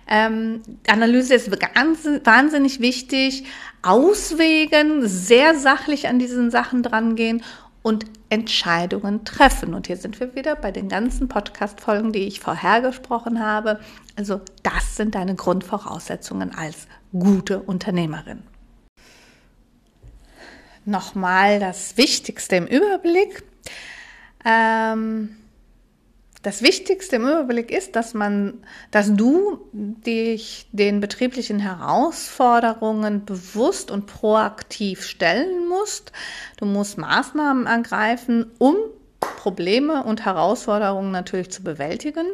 Ähm, 0.08 0.62
Analyse 0.88 1.36
ist 1.36 1.50
wahnsinnig 1.52 2.82
wichtig. 2.82 3.46
Auswägen, 3.82 5.08
sehr 5.08 5.56
sachlich 5.56 6.08
an 6.08 6.20
diesen 6.20 6.52
Sachen 6.52 6.84
drangehen 6.84 7.44
und 7.82 8.06
Entscheidungen 8.30 9.26
treffen. 9.26 9.74
Und 9.74 9.88
hier 9.88 9.98
sind 9.98 10.20
wir 10.20 10.36
wieder 10.36 10.56
bei 10.56 10.72
den 10.72 10.88
ganzen 10.88 11.28
Podcast-Folgen, 11.28 12.12
die 12.12 12.28
ich 12.28 12.40
vorher 12.40 12.82
gesprochen 12.82 13.44
habe. 13.44 13.80
Also 14.16 14.42
das 14.64 14.96
sind 14.96 15.16
deine 15.16 15.36
Grundvoraussetzungen 15.36 16.54
als 16.54 16.88
gute 17.12 17.60
Unternehmerin. 17.60 18.44
Nochmal 20.86 21.60
das 21.60 21.98
Wichtigste 21.98 22.56
im 22.56 22.68
Überblick. 22.68 23.44
Ähm, 24.44 25.36
das 26.44 26.64
Wichtigste 26.64 27.18
im 27.18 27.24
Überblick 27.24 27.72
ist, 27.72 27.96
dass 27.96 28.14
man, 28.14 28.64
dass 28.90 29.14
du 29.14 29.60
dich 29.72 30.68
den 30.72 31.00
betrieblichen 31.00 31.60
Herausforderungen 31.60 33.26
bewusst 33.26 33.92
und 33.92 34.08
proaktiv 34.08 35.04
stellen 35.04 35.68
musst. 35.68 36.12
Du 36.58 36.66
musst 36.66 36.98
Maßnahmen 36.98 37.68
ergreifen, 37.68 38.52
um 38.58 38.76
Probleme 39.20 40.04
und 40.04 40.26
Herausforderungen 40.26 41.12
natürlich 41.12 41.52
zu 41.52 41.64
bewältigen. 41.64 42.26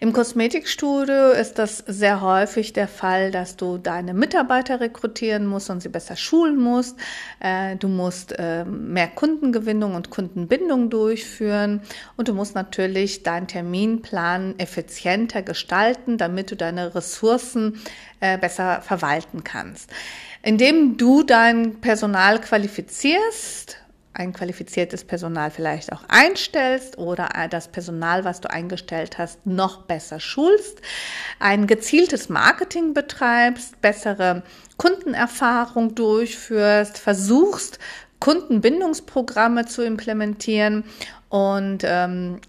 Im 0.00 0.12
Kosmetikstudio 0.12 1.32
ist 1.32 1.58
das 1.58 1.78
sehr 1.78 2.20
häufig 2.20 2.72
der 2.72 2.86
Fall, 2.86 3.32
dass 3.32 3.56
du 3.56 3.78
deine 3.78 4.14
Mitarbeiter 4.14 4.78
rekrutieren 4.78 5.44
musst 5.44 5.70
und 5.70 5.82
sie 5.82 5.88
besser 5.88 6.14
schulen 6.14 6.56
musst. 6.56 6.96
Äh, 7.40 7.74
du 7.74 7.88
musst 7.88 8.32
ähm, 8.38 8.92
mehr 8.92 9.08
Kundengewinnung 9.08 9.96
und 9.96 10.10
Kundenbindung 10.10 10.88
durchführen 10.88 11.80
und 12.16 12.28
du 12.28 12.32
musst 12.32 12.54
natürlich 12.54 13.24
deinen 13.24 13.48
Terminplan 13.48 14.56
effizienter 14.58 15.42
gestalten, 15.42 16.16
damit 16.16 16.52
du 16.52 16.56
deine 16.56 16.94
Ressourcen 16.94 17.80
äh, 18.20 18.38
besser 18.38 18.82
verwalten 18.82 19.42
kannst. 19.42 19.90
Indem 20.44 20.96
du 20.96 21.24
dein 21.24 21.80
Personal 21.80 22.40
qualifizierst, 22.40 23.78
ein 24.18 24.32
qualifiziertes 24.32 25.04
Personal 25.04 25.50
vielleicht 25.50 25.92
auch 25.92 26.02
einstellst 26.08 26.98
oder 26.98 27.28
das 27.48 27.68
Personal, 27.68 28.24
was 28.24 28.40
du 28.40 28.50
eingestellt 28.50 29.16
hast, 29.16 29.46
noch 29.46 29.82
besser 29.84 30.20
schulst, 30.20 30.82
ein 31.38 31.66
gezieltes 31.66 32.28
Marketing 32.28 32.94
betreibst, 32.94 33.80
bessere 33.80 34.42
Kundenerfahrung 34.76 35.94
durchführst, 35.94 36.98
versuchst, 36.98 37.78
Kundenbindungsprogramme 38.20 39.66
zu 39.66 39.82
implementieren 39.82 40.84
und 41.28 41.82
ähm, 41.84 42.40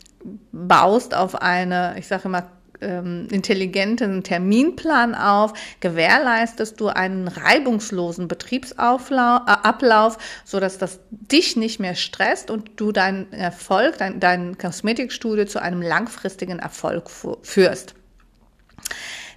baust 0.52 1.14
auf 1.14 1.42
eine, 1.42 1.96
ich 1.98 2.08
sage 2.08 2.24
immer, 2.26 2.48
ähm, 2.82 3.28
intelligenten 3.32 4.24
Terminplan 4.24 5.16
auf, 5.16 5.54
gewährleistest 5.80 6.80
du 6.80 6.88
einen 6.88 7.28
reibungslosen 7.28 8.28
Betriebsablauf, 8.28 10.16
äh, 10.16 10.20
so 10.46 10.60
dass 10.60 10.78
das 10.78 11.00
dich 11.10 11.56
nicht 11.56 11.80
mehr 11.80 11.96
stresst 11.96 12.52
und 12.52 12.72
du 12.78 12.92
deinen 12.92 13.32
Erfolg, 13.34 13.98
dein, 13.98 14.20
dein 14.20 14.58
Kosmetikstudio 14.58 15.46
zu 15.46 15.62
einem 15.62 15.82
langfristigen 15.82 16.60
Erfolg 16.60 17.10
führst. 17.42 17.96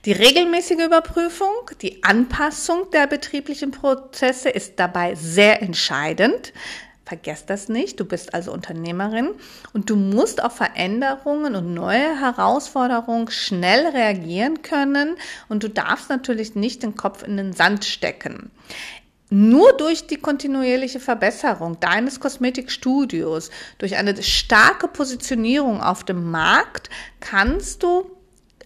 Die 0.05 0.13
regelmäßige 0.13 0.85
Überprüfung, 0.85 1.71
die 1.81 2.03
Anpassung 2.03 2.91
der 2.91 3.07
betrieblichen 3.07 3.71
Prozesse 3.71 4.49
ist 4.49 4.81
dabei 4.81 5.15
sehr 5.15 5.63
entscheidend. 5.63 6.53
Vergesst 7.13 7.51
das 7.51 7.69
nicht. 7.69 8.01
Du 8.01 8.07
bist 8.07 8.33
also 8.33 8.55
Unternehmerin 8.55 9.33
und 9.75 9.91
du 9.91 9.97
musst 9.97 10.43
auf 10.43 10.57
Veränderungen 10.57 11.55
und 11.55 11.75
neue 11.75 12.19
Herausforderungen 12.19 13.31
schnell 13.31 13.89
reagieren 13.89 14.63
können 14.63 15.17
und 15.51 15.63
du 15.63 15.69
darfst 15.69 16.09
natürlich 16.09 16.55
nicht 16.55 16.83
den 16.83 16.97
Kopf 16.97 17.23
in 17.23 17.37
den 17.37 17.53
Sand 17.53 17.85
stecken. 17.85 18.51
Nur 19.29 19.75
durch 19.75 20.07
die 20.07 20.17
kontinuierliche 20.17 21.01
Verbesserung 21.01 21.79
deines 21.81 22.19
Kosmetikstudios, 22.19 23.51
durch 23.77 23.97
eine 23.97 24.23
starke 24.23 24.89
Positionierung 24.89 25.83
auf 25.83 26.05
dem 26.05 26.31
Markt, 26.31 26.89
kannst 27.21 27.83
du 27.83 28.11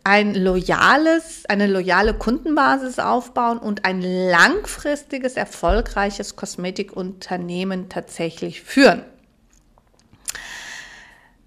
ein 0.06 0.36
loyales, 0.36 1.46
eine 1.48 1.66
loyale 1.66 2.14
Kundenbasis 2.14 3.00
aufbauen 3.00 3.58
und 3.58 3.84
ein 3.84 4.00
langfristiges, 4.00 5.34
erfolgreiches 5.34 6.36
Kosmetikunternehmen 6.36 7.88
tatsächlich 7.88 8.62
führen. 8.62 9.02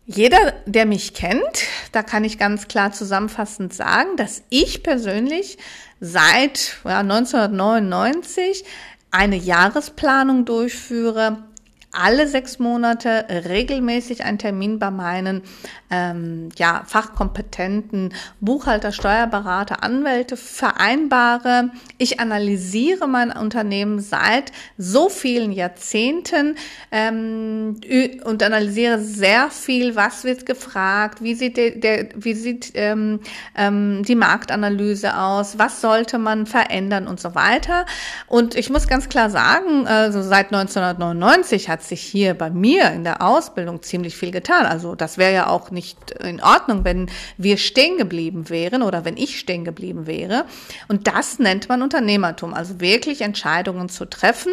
Jeder, 0.05 0.55
der 0.65 0.85
mich 0.85 1.13
kennt, 1.13 1.67
da 1.93 2.03
kann 2.03 2.25
ich 2.25 2.37
ganz 2.37 2.67
klar 2.67 2.91
zusammenfassend 2.91 3.73
sagen, 3.73 4.17
dass 4.17 4.43
ich 4.49 4.83
persönlich 4.83 5.57
seit 6.01 6.79
ja, 6.83 6.99
1999 6.99 8.65
eine 9.09 9.37
Jahresplanung 9.37 10.43
durchführe, 10.43 11.43
alle 11.91 12.27
sechs 12.27 12.59
Monate 12.59 13.25
regelmäßig 13.29 14.25
einen 14.25 14.37
Termin 14.37 14.79
bei 14.79 14.91
meinen 14.91 15.43
ähm, 15.89 16.49
ja, 16.57 16.83
fachkompetenten 16.85 18.13
Buchhalter, 18.39 18.91
Steuerberater, 18.91 19.83
Anwälte 19.83 20.37
vereinbare. 20.37 21.71
Ich 21.97 22.19
analysiere 22.19 23.07
mein 23.07 23.31
Unternehmen 23.31 23.99
seit 23.99 24.51
so 24.77 25.09
vielen 25.09 25.51
Jahrzehnten 25.51 26.55
ähm, 26.91 27.79
und 28.23 28.43
analysiere 28.43 28.99
sehr 28.99 29.49
viel, 29.49 29.95
was 29.95 30.23
wird 30.23 30.45
gefragt, 30.45 31.23
wie 31.23 31.33
sieht, 31.33 31.57
der, 31.57 31.71
der, 31.71 32.09
wie 32.15 32.33
sieht 32.33 32.71
ähm, 32.75 33.19
ähm, 33.55 34.03
die 34.07 34.15
Marktanalyse 34.15 35.17
aus, 35.17 35.57
was 35.57 35.81
sollte 35.81 36.17
man 36.17 36.45
verändern 36.45 37.07
und 37.07 37.19
so 37.19 37.35
weiter. 37.35 37.85
Und 38.27 38.55
ich 38.55 38.69
muss 38.69 38.87
ganz 38.87 39.09
klar 39.09 39.29
sagen, 39.29 39.87
also 39.87 40.21
seit 40.21 40.53
1999 40.53 41.69
hat 41.69 41.83
sich 41.83 42.01
hier 42.01 42.33
bei 42.33 42.49
mir 42.49 42.91
in 42.91 43.03
der 43.03 43.21
Ausbildung 43.21 43.81
ziemlich 43.81 44.15
viel 44.15 44.31
getan. 44.31 44.65
Also 44.65 44.95
das 44.95 45.17
wäre 45.17 45.33
ja 45.33 45.47
auch 45.47 45.71
nicht 45.71 45.78
in 46.21 46.41
Ordnung, 46.41 46.83
wenn 46.83 47.09
wir 47.37 47.57
stehen 47.57 47.97
geblieben 47.97 48.49
wären 48.49 48.81
oder 48.81 49.05
wenn 49.05 49.17
ich 49.17 49.39
stehen 49.39 49.65
geblieben 49.65 50.07
wäre. 50.07 50.45
Und 50.87 51.07
das 51.07 51.39
nennt 51.39 51.69
man 51.69 51.81
Unternehmertum, 51.81 52.53
also 52.53 52.79
wirklich 52.79 53.21
Entscheidungen 53.21 53.89
zu 53.89 54.05
treffen. 54.05 54.51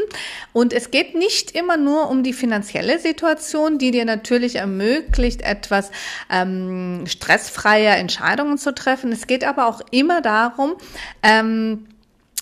Und 0.53 0.73
es 0.73 0.91
geht 0.91 1.15
nicht 1.15 1.53
immer 1.53 1.77
nur 1.77 2.11
um 2.11 2.23
die 2.23 2.33
finanzielle 2.33 2.99
Situation, 2.99 3.79
die 3.79 3.91
dir 3.91 4.05
natürlich 4.05 4.57
ermöglicht, 4.57 5.43
etwas 5.43 5.91
ähm, 6.31 7.05
stressfreier 7.07 7.97
Entscheidungen 7.97 8.59
zu 8.59 8.75
treffen. 8.75 9.13
Es 9.13 9.27
geht 9.27 9.45
aber 9.45 9.67
auch 9.67 9.81
immer 9.91 10.21
darum, 10.21 10.75
ähm, 11.23 11.87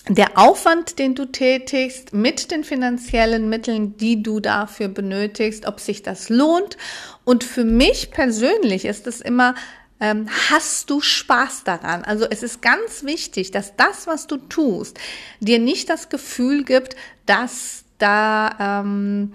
der 0.07 0.37
Aufwand, 0.37 0.99
den 0.99 1.15
du 1.15 1.25
tätigst, 1.25 2.13
mit 2.13 2.51
den 2.51 2.63
finanziellen 2.63 3.49
Mitteln, 3.49 3.97
die 3.97 4.21
du 4.21 4.39
dafür 4.39 4.87
benötigst, 4.87 5.65
ob 5.65 5.79
sich 5.79 6.03
das 6.03 6.29
lohnt. 6.29 6.77
Und 7.23 7.43
für 7.43 7.63
mich 7.63 8.11
persönlich 8.11 8.85
ist 8.85 9.07
es 9.07 9.21
immer, 9.21 9.55
ähm, 9.99 10.27
hast 10.49 10.89
du 10.89 11.01
Spaß 11.01 11.63
daran? 11.63 12.03
Also 12.03 12.25
es 12.29 12.43
ist 12.43 12.61
ganz 12.61 13.03
wichtig, 13.03 13.51
dass 13.51 13.75
das, 13.75 14.05
was 14.05 14.27
du 14.27 14.37
tust, 14.37 14.99
dir 15.39 15.57
nicht 15.57 15.89
das 15.89 16.09
Gefühl 16.09 16.63
gibt, 16.63 16.95
dass 17.25 17.83
da, 17.97 18.81
ähm, 18.83 19.33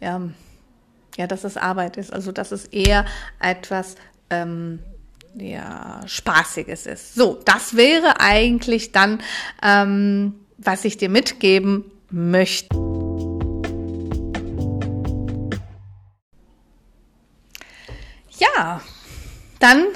ja, 0.00 0.20
ja, 1.16 1.26
dass 1.26 1.44
es 1.44 1.56
Arbeit 1.56 1.96
ist. 1.96 2.12
Also 2.12 2.30
dass 2.30 2.52
es 2.52 2.66
eher 2.66 3.06
etwas 3.40 3.96
ähm, 4.30 4.78
ja, 5.34 6.00
Spaßiges 6.06 6.86
ist. 6.86 7.14
So, 7.14 7.40
das 7.44 7.76
wäre 7.76 8.20
eigentlich 8.20 8.92
dann, 8.92 9.22
ähm, 9.62 10.34
was 10.58 10.84
ich 10.84 10.96
dir 10.96 11.08
mitgeben 11.08 11.90
möchte. 12.10 12.74
Ja, 18.38 18.80
dann 19.60 19.86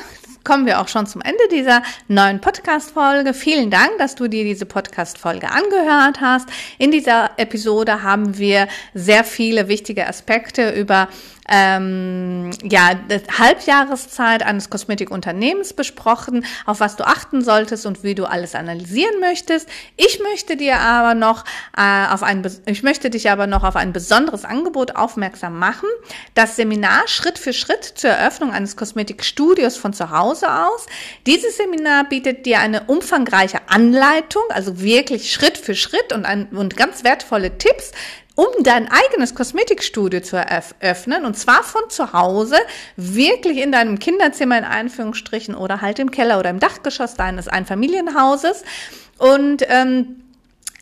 kommen 0.46 0.64
wir 0.64 0.80
auch 0.80 0.86
schon 0.86 1.06
zum 1.06 1.20
Ende 1.22 1.42
dieser 1.50 1.82
neuen 2.06 2.40
Podcast-Folge. 2.40 3.34
Vielen 3.34 3.68
Dank, 3.68 3.98
dass 3.98 4.14
du 4.14 4.28
dir 4.28 4.44
diese 4.44 4.64
Podcast-Folge 4.64 5.50
angehört 5.50 6.20
hast. 6.20 6.48
In 6.78 6.92
dieser 6.92 7.32
Episode 7.36 8.04
haben 8.04 8.38
wir 8.38 8.68
sehr 8.94 9.24
viele 9.24 9.66
wichtige 9.66 10.06
Aspekte 10.06 10.70
über 10.70 11.08
ähm, 11.48 12.50
ja, 12.62 12.90
Halbjahreszeit 13.38 14.42
eines 14.42 14.70
Kosmetikunternehmens 14.70 15.72
besprochen, 15.72 16.44
auf 16.64 16.80
was 16.80 16.96
du 16.96 17.06
achten 17.06 17.42
solltest 17.42 17.86
und 17.86 18.02
wie 18.02 18.14
du 18.14 18.24
alles 18.24 18.54
analysieren 18.54 19.20
möchtest. 19.20 19.68
Ich 19.96 20.20
möchte 20.20 20.56
dir 20.56 20.78
aber 20.80 21.14
noch 21.14 21.44
äh, 21.76 22.06
auf 22.08 22.22
ein, 22.22 22.46
ich 22.66 22.82
möchte 22.82 23.10
dich 23.10 23.30
aber 23.30 23.46
noch 23.46 23.64
auf 23.64 23.76
ein 23.76 23.92
besonderes 23.92 24.44
Angebot 24.44 24.96
aufmerksam 24.96 25.58
machen. 25.58 25.88
Das 26.34 26.56
Seminar 26.56 27.06
Schritt 27.06 27.38
für 27.38 27.52
Schritt 27.52 27.84
zur 27.84 28.10
Eröffnung 28.10 28.52
eines 28.52 28.76
Kosmetikstudios 28.76 29.76
von 29.76 29.92
zu 29.92 30.10
Hause 30.10 30.46
aus. 30.50 30.86
Dieses 31.26 31.56
Seminar 31.56 32.04
bietet 32.08 32.46
dir 32.46 32.60
eine 32.60 32.84
umfangreiche 32.84 33.60
Anleitung, 33.68 34.42
also 34.50 34.80
wirklich 34.80 35.32
Schritt 35.32 35.58
für 35.58 35.74
Schritt 35.74 36.12
und, 36.12 36.24
ein, 36.24 36.46
und 36.48 36.76
ganz 36.76 37.04
wertvolle 37.04 37.58
Tipps, 37.58 37.92
um 38.36 38.46
dein 38.62 38.88
eigenes 38.88 39.34
Kosmetikstudio 39.34 40.20
zu 40.20 40.36
eröffnen 40.36 41.24
und 41.24 41.36
zwar 41.36 41.64
von 41.64 41.82
zu 41.88 42.12
Hause, 42.12 42.56
wirklich 42.96 43.58
in 43.58 43.72
deinem 43.72 43.98
Kinderzimmer 43.98 44.58
in 44.58 44.64
Anführungsstrichen 44.64 45.56
oder 45.56 45.80
halt 45.80 45.98
im 45.98 46.12
Keller 46.12 46.38
oder 46.38 46.50
im 46.50 46.60
Dachgeschoss 46.60 47.14
deines 47.14 47.48
Einfamilienhauses. 47.48 48.62
Und 49.18 49.64
ähm, 49.68 50.22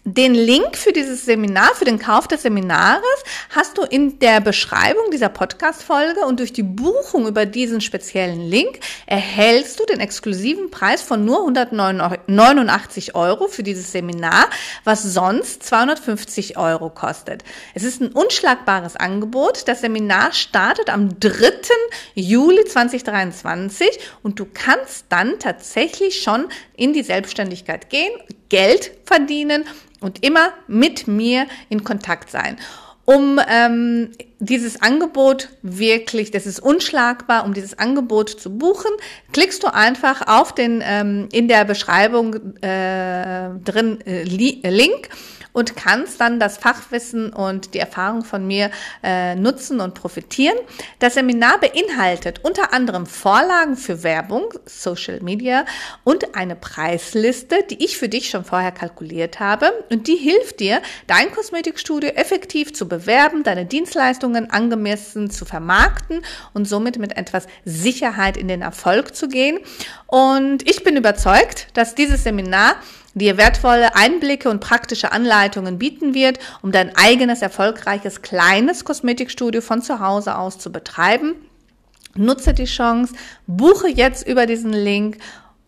den 0.04 0.34
Link 0.34 0.76
für 0.76 0.92
dieses 0.92 1.24
Seminar, 1.24 1.74
für 1.74 1.86
den 1.86 1.98
Kauf 1.98 2.28
des 2.28 2.42
Seminares 2.42 3.02
hast 3.48 3.78
du 3.78 3.82
in 3.82 4.18
der 4.18 4.42
Beschreibung 4.42 5.10
dieser 5.10 5.30
Podcast-Folge 5.30 6.20
und 6.26 6.40
durch 6.40 6.52
die 6.52 6.62
Buchung 6.62 7.26
über 7.26 7.46
diesen 7.46 7.80
speziellen 7.80 8.42
Link 8.42 8.80
erhältst 9.06 9.80
du 9.80 9.86
den 9.86 10.00
exklusiven 10.00 10.70
Preis 10.70 11.00
von 11.00 11.24
nur 11.24 11.38
189 11.38 13.14
Euro 13.14 13.48
für 13.48 13.62
dieses 13.62 13.92
Seminar, 13.92 14.50
was 14.84 15.02
sonst 15.02 15.62
250 15.62 16.58
Euro 16.58 16.90
kostet. 16.90 17.42
Es 17.72 17.82
ist 17.82 18.02
ein 18.02 18.12
unschlagbares 18.12 18.96
Angebot. 18.96 19.66
Das 19.68 19.80
Seminar 19.80 20.32
startet 20.34 20.90
am 20.90 21.18
3. 21.18 21.50
Juli 22.14 22.62
2023 22.66 23.88
und 24.22 24.38
du 24.38 24.46
kannst 24.52 25.06
dann 25.08 25.38
tatsächlich 25.38 26.20
schon 26.20 26.44
in 26.76 26.92
die 26.92 27.02
Selbstständigkeit 27.02 27.88
gehen, 27.88 28.12
Geld 28.54 28.92
verdienen 29.04 29.64
und 30.00 30.24
immer 30.24 30.52
mit 30.68 31.08
mir 31.08 31.48
in 31.70 31.82
Kontakt 31.82 32.30
sein. 32.30 32.56
Um 33.04 33.40
ähm, 33.48 34.12
dieses 34.38 34.82
Angebot 34.82 35.48
wirklich, 35.62 36.30
das 36.30 36.46
ist 36.46 36.60
unschlagbar, 36.60 37.44
um 37.44 37.54
dieses 37.54 37.78
Angebot 37.78 38.30
zu 38.30 38.58
buchen, 38.58 38.90
klickst 39.32 39.62
du 39.62 39.68
einfach 39.72 40.26
auf 40.26 40.54
den 40.54 40.82
ähm, 40.84 41.28
in 41.32 41.48
der 41.48 41.64
Beschreibung 41.64 42.34
äh, 42.62 43.50
drin 43.64 44.00
äh, 44.06 44.24
Link 44.24 45.08
und 45.54 45.76
kannst 45.76 46.20
dann 46.20 46.38
das 46.38 46.58
Fachwissen 46.58 47.32
und 47.32 47.74
die 47.74 47.78
Erfahrung 47.78 48.24
von 48.24 48.46
mir 48.46 48.70
äh, 49.02 49.36
nutzen 49.36 49.80
und 49.80 49.94
profitieren. 49.94 50.58
Das 50.98 51.14
Seminar 51.14 51.58
beinhaltet 51.60 52.40
unter 52.42 52.74
anderem 52.74 53.06
Vorlagen 53.06 53.76
für 53.76 54.02
Werbung, 54.02 54.52
Social 54.66 55.20
Media 55.20 55.64
und 56.02 56.34
eine 56.34 56.56
Preisliste, 56.56 57.56
die 57.70 57.82
ich 57.84 57.96
für 57.96 58.08
dich 58.08 58.28
schon 58.28 58.44
vorher 58.44 58.72
kalkuliert 58.72 59.38
habe 59.38 59.72
und 59.90 60.08
die 60.08 60.16
hilft 60.16 60.58
dir, 60.58 60.82
dein 61.06 61.30
Kosmetikstudio 61.30 62.10
effektiv 62.10 62.74
zu 62.74 62.88
bewerben, 62.88 63.44
deine 63.44 63.64
Dienstleistungen 64.24 64.50
angemessen 64.50 65.30
zu 65.30 65.44
vermarkten 65.44 66.22
und 66.52 66.66
somit 66.66 66.98
mit 66.98 67.16
etwas 67.16 67.46
Sicherheit 67.64 68.36
in 68.36 68.48
den 68.48 68.62
Erfolg 68.62 69.14
zu 69.14 69.28
gehen. 69.28 69.58
Und 70.06 70.68
ich 70.68 70.82
bin 70.84 70.96
überzeugt, 70.96 71.68
dass 71.74 71.94
dieses 71.94 72.24
Seminar 72.24 72.76
dir 73.14 73.36
wertvolle 73.36 73.94
Einblicke 73.94 74.48
und 74.48 74.60
praktische 74.60 75.12
Anleitungen 75.12 75.78
bieten 75.78 76.14
wird, 76.14 76.38
um 76.62 76.72
dein 76.72 76.96
eigenes 76.96 77.42
erfolgreiches 77.42 78.22
kleines 78.22 78.84
Kosmetikstudio 78.84 79.60
von 79.60 79.82
zu 79.82 80.00
Hause 80.00 80.36
aus 80.36 80.58
zu 80.58 80.72
betreiben. 80.72 81.34
Nutze 82.16 82.54
die 82.54 82.64
Chance, 82.64 83.14
buche 83.46 83.88
jetzt 83.88 84.26
über 84.26 84.46
diesen 84.46 84.72
Link 84.72 85.18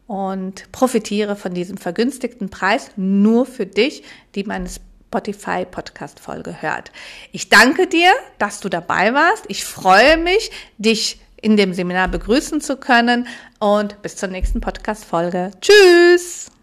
und 0.07 0.71
profitiere 0.73 1.35
von 1.35 1.55
diesem 1.55 1.77
vergünstigten 1.77 2.49
Preis 2.49 2.91
nur 2.97 3.45
für 3.45 3.67
dich, 3.67 4.05
die 4.37 4.45
meine 4.45 4.69
Spotify 5.17 5.65
Podcast 5.65 6.21
Folge 6.21 6.61
hört. 6.61 6.93
Ich 7.33 7.49
danke 7.49 7.87
dir, 7.87 8.11
dass 8.39 8.61
du 8.61 8.69
dabei 8.69 9.15
warst. 9.15 9.47
Ich 9.49 9.65
freue 9.65 10.19
mich, 10.19 10.51
dich 10.77 11.21
in 11.41 11.57
dem 11.57 11.73
Seminar 11.73 12.09
begrüßen 12.09 12.61
zu 12.61 12.77
können 12.77 13.27
und 13.59 14.03
bis 14.03 14.17
zur 14.17 14.29
nächsten 14.29 14.61
Podcast 14.61 15.07
Folge. 15.07 15.53
Tschüss! 15.61 16.56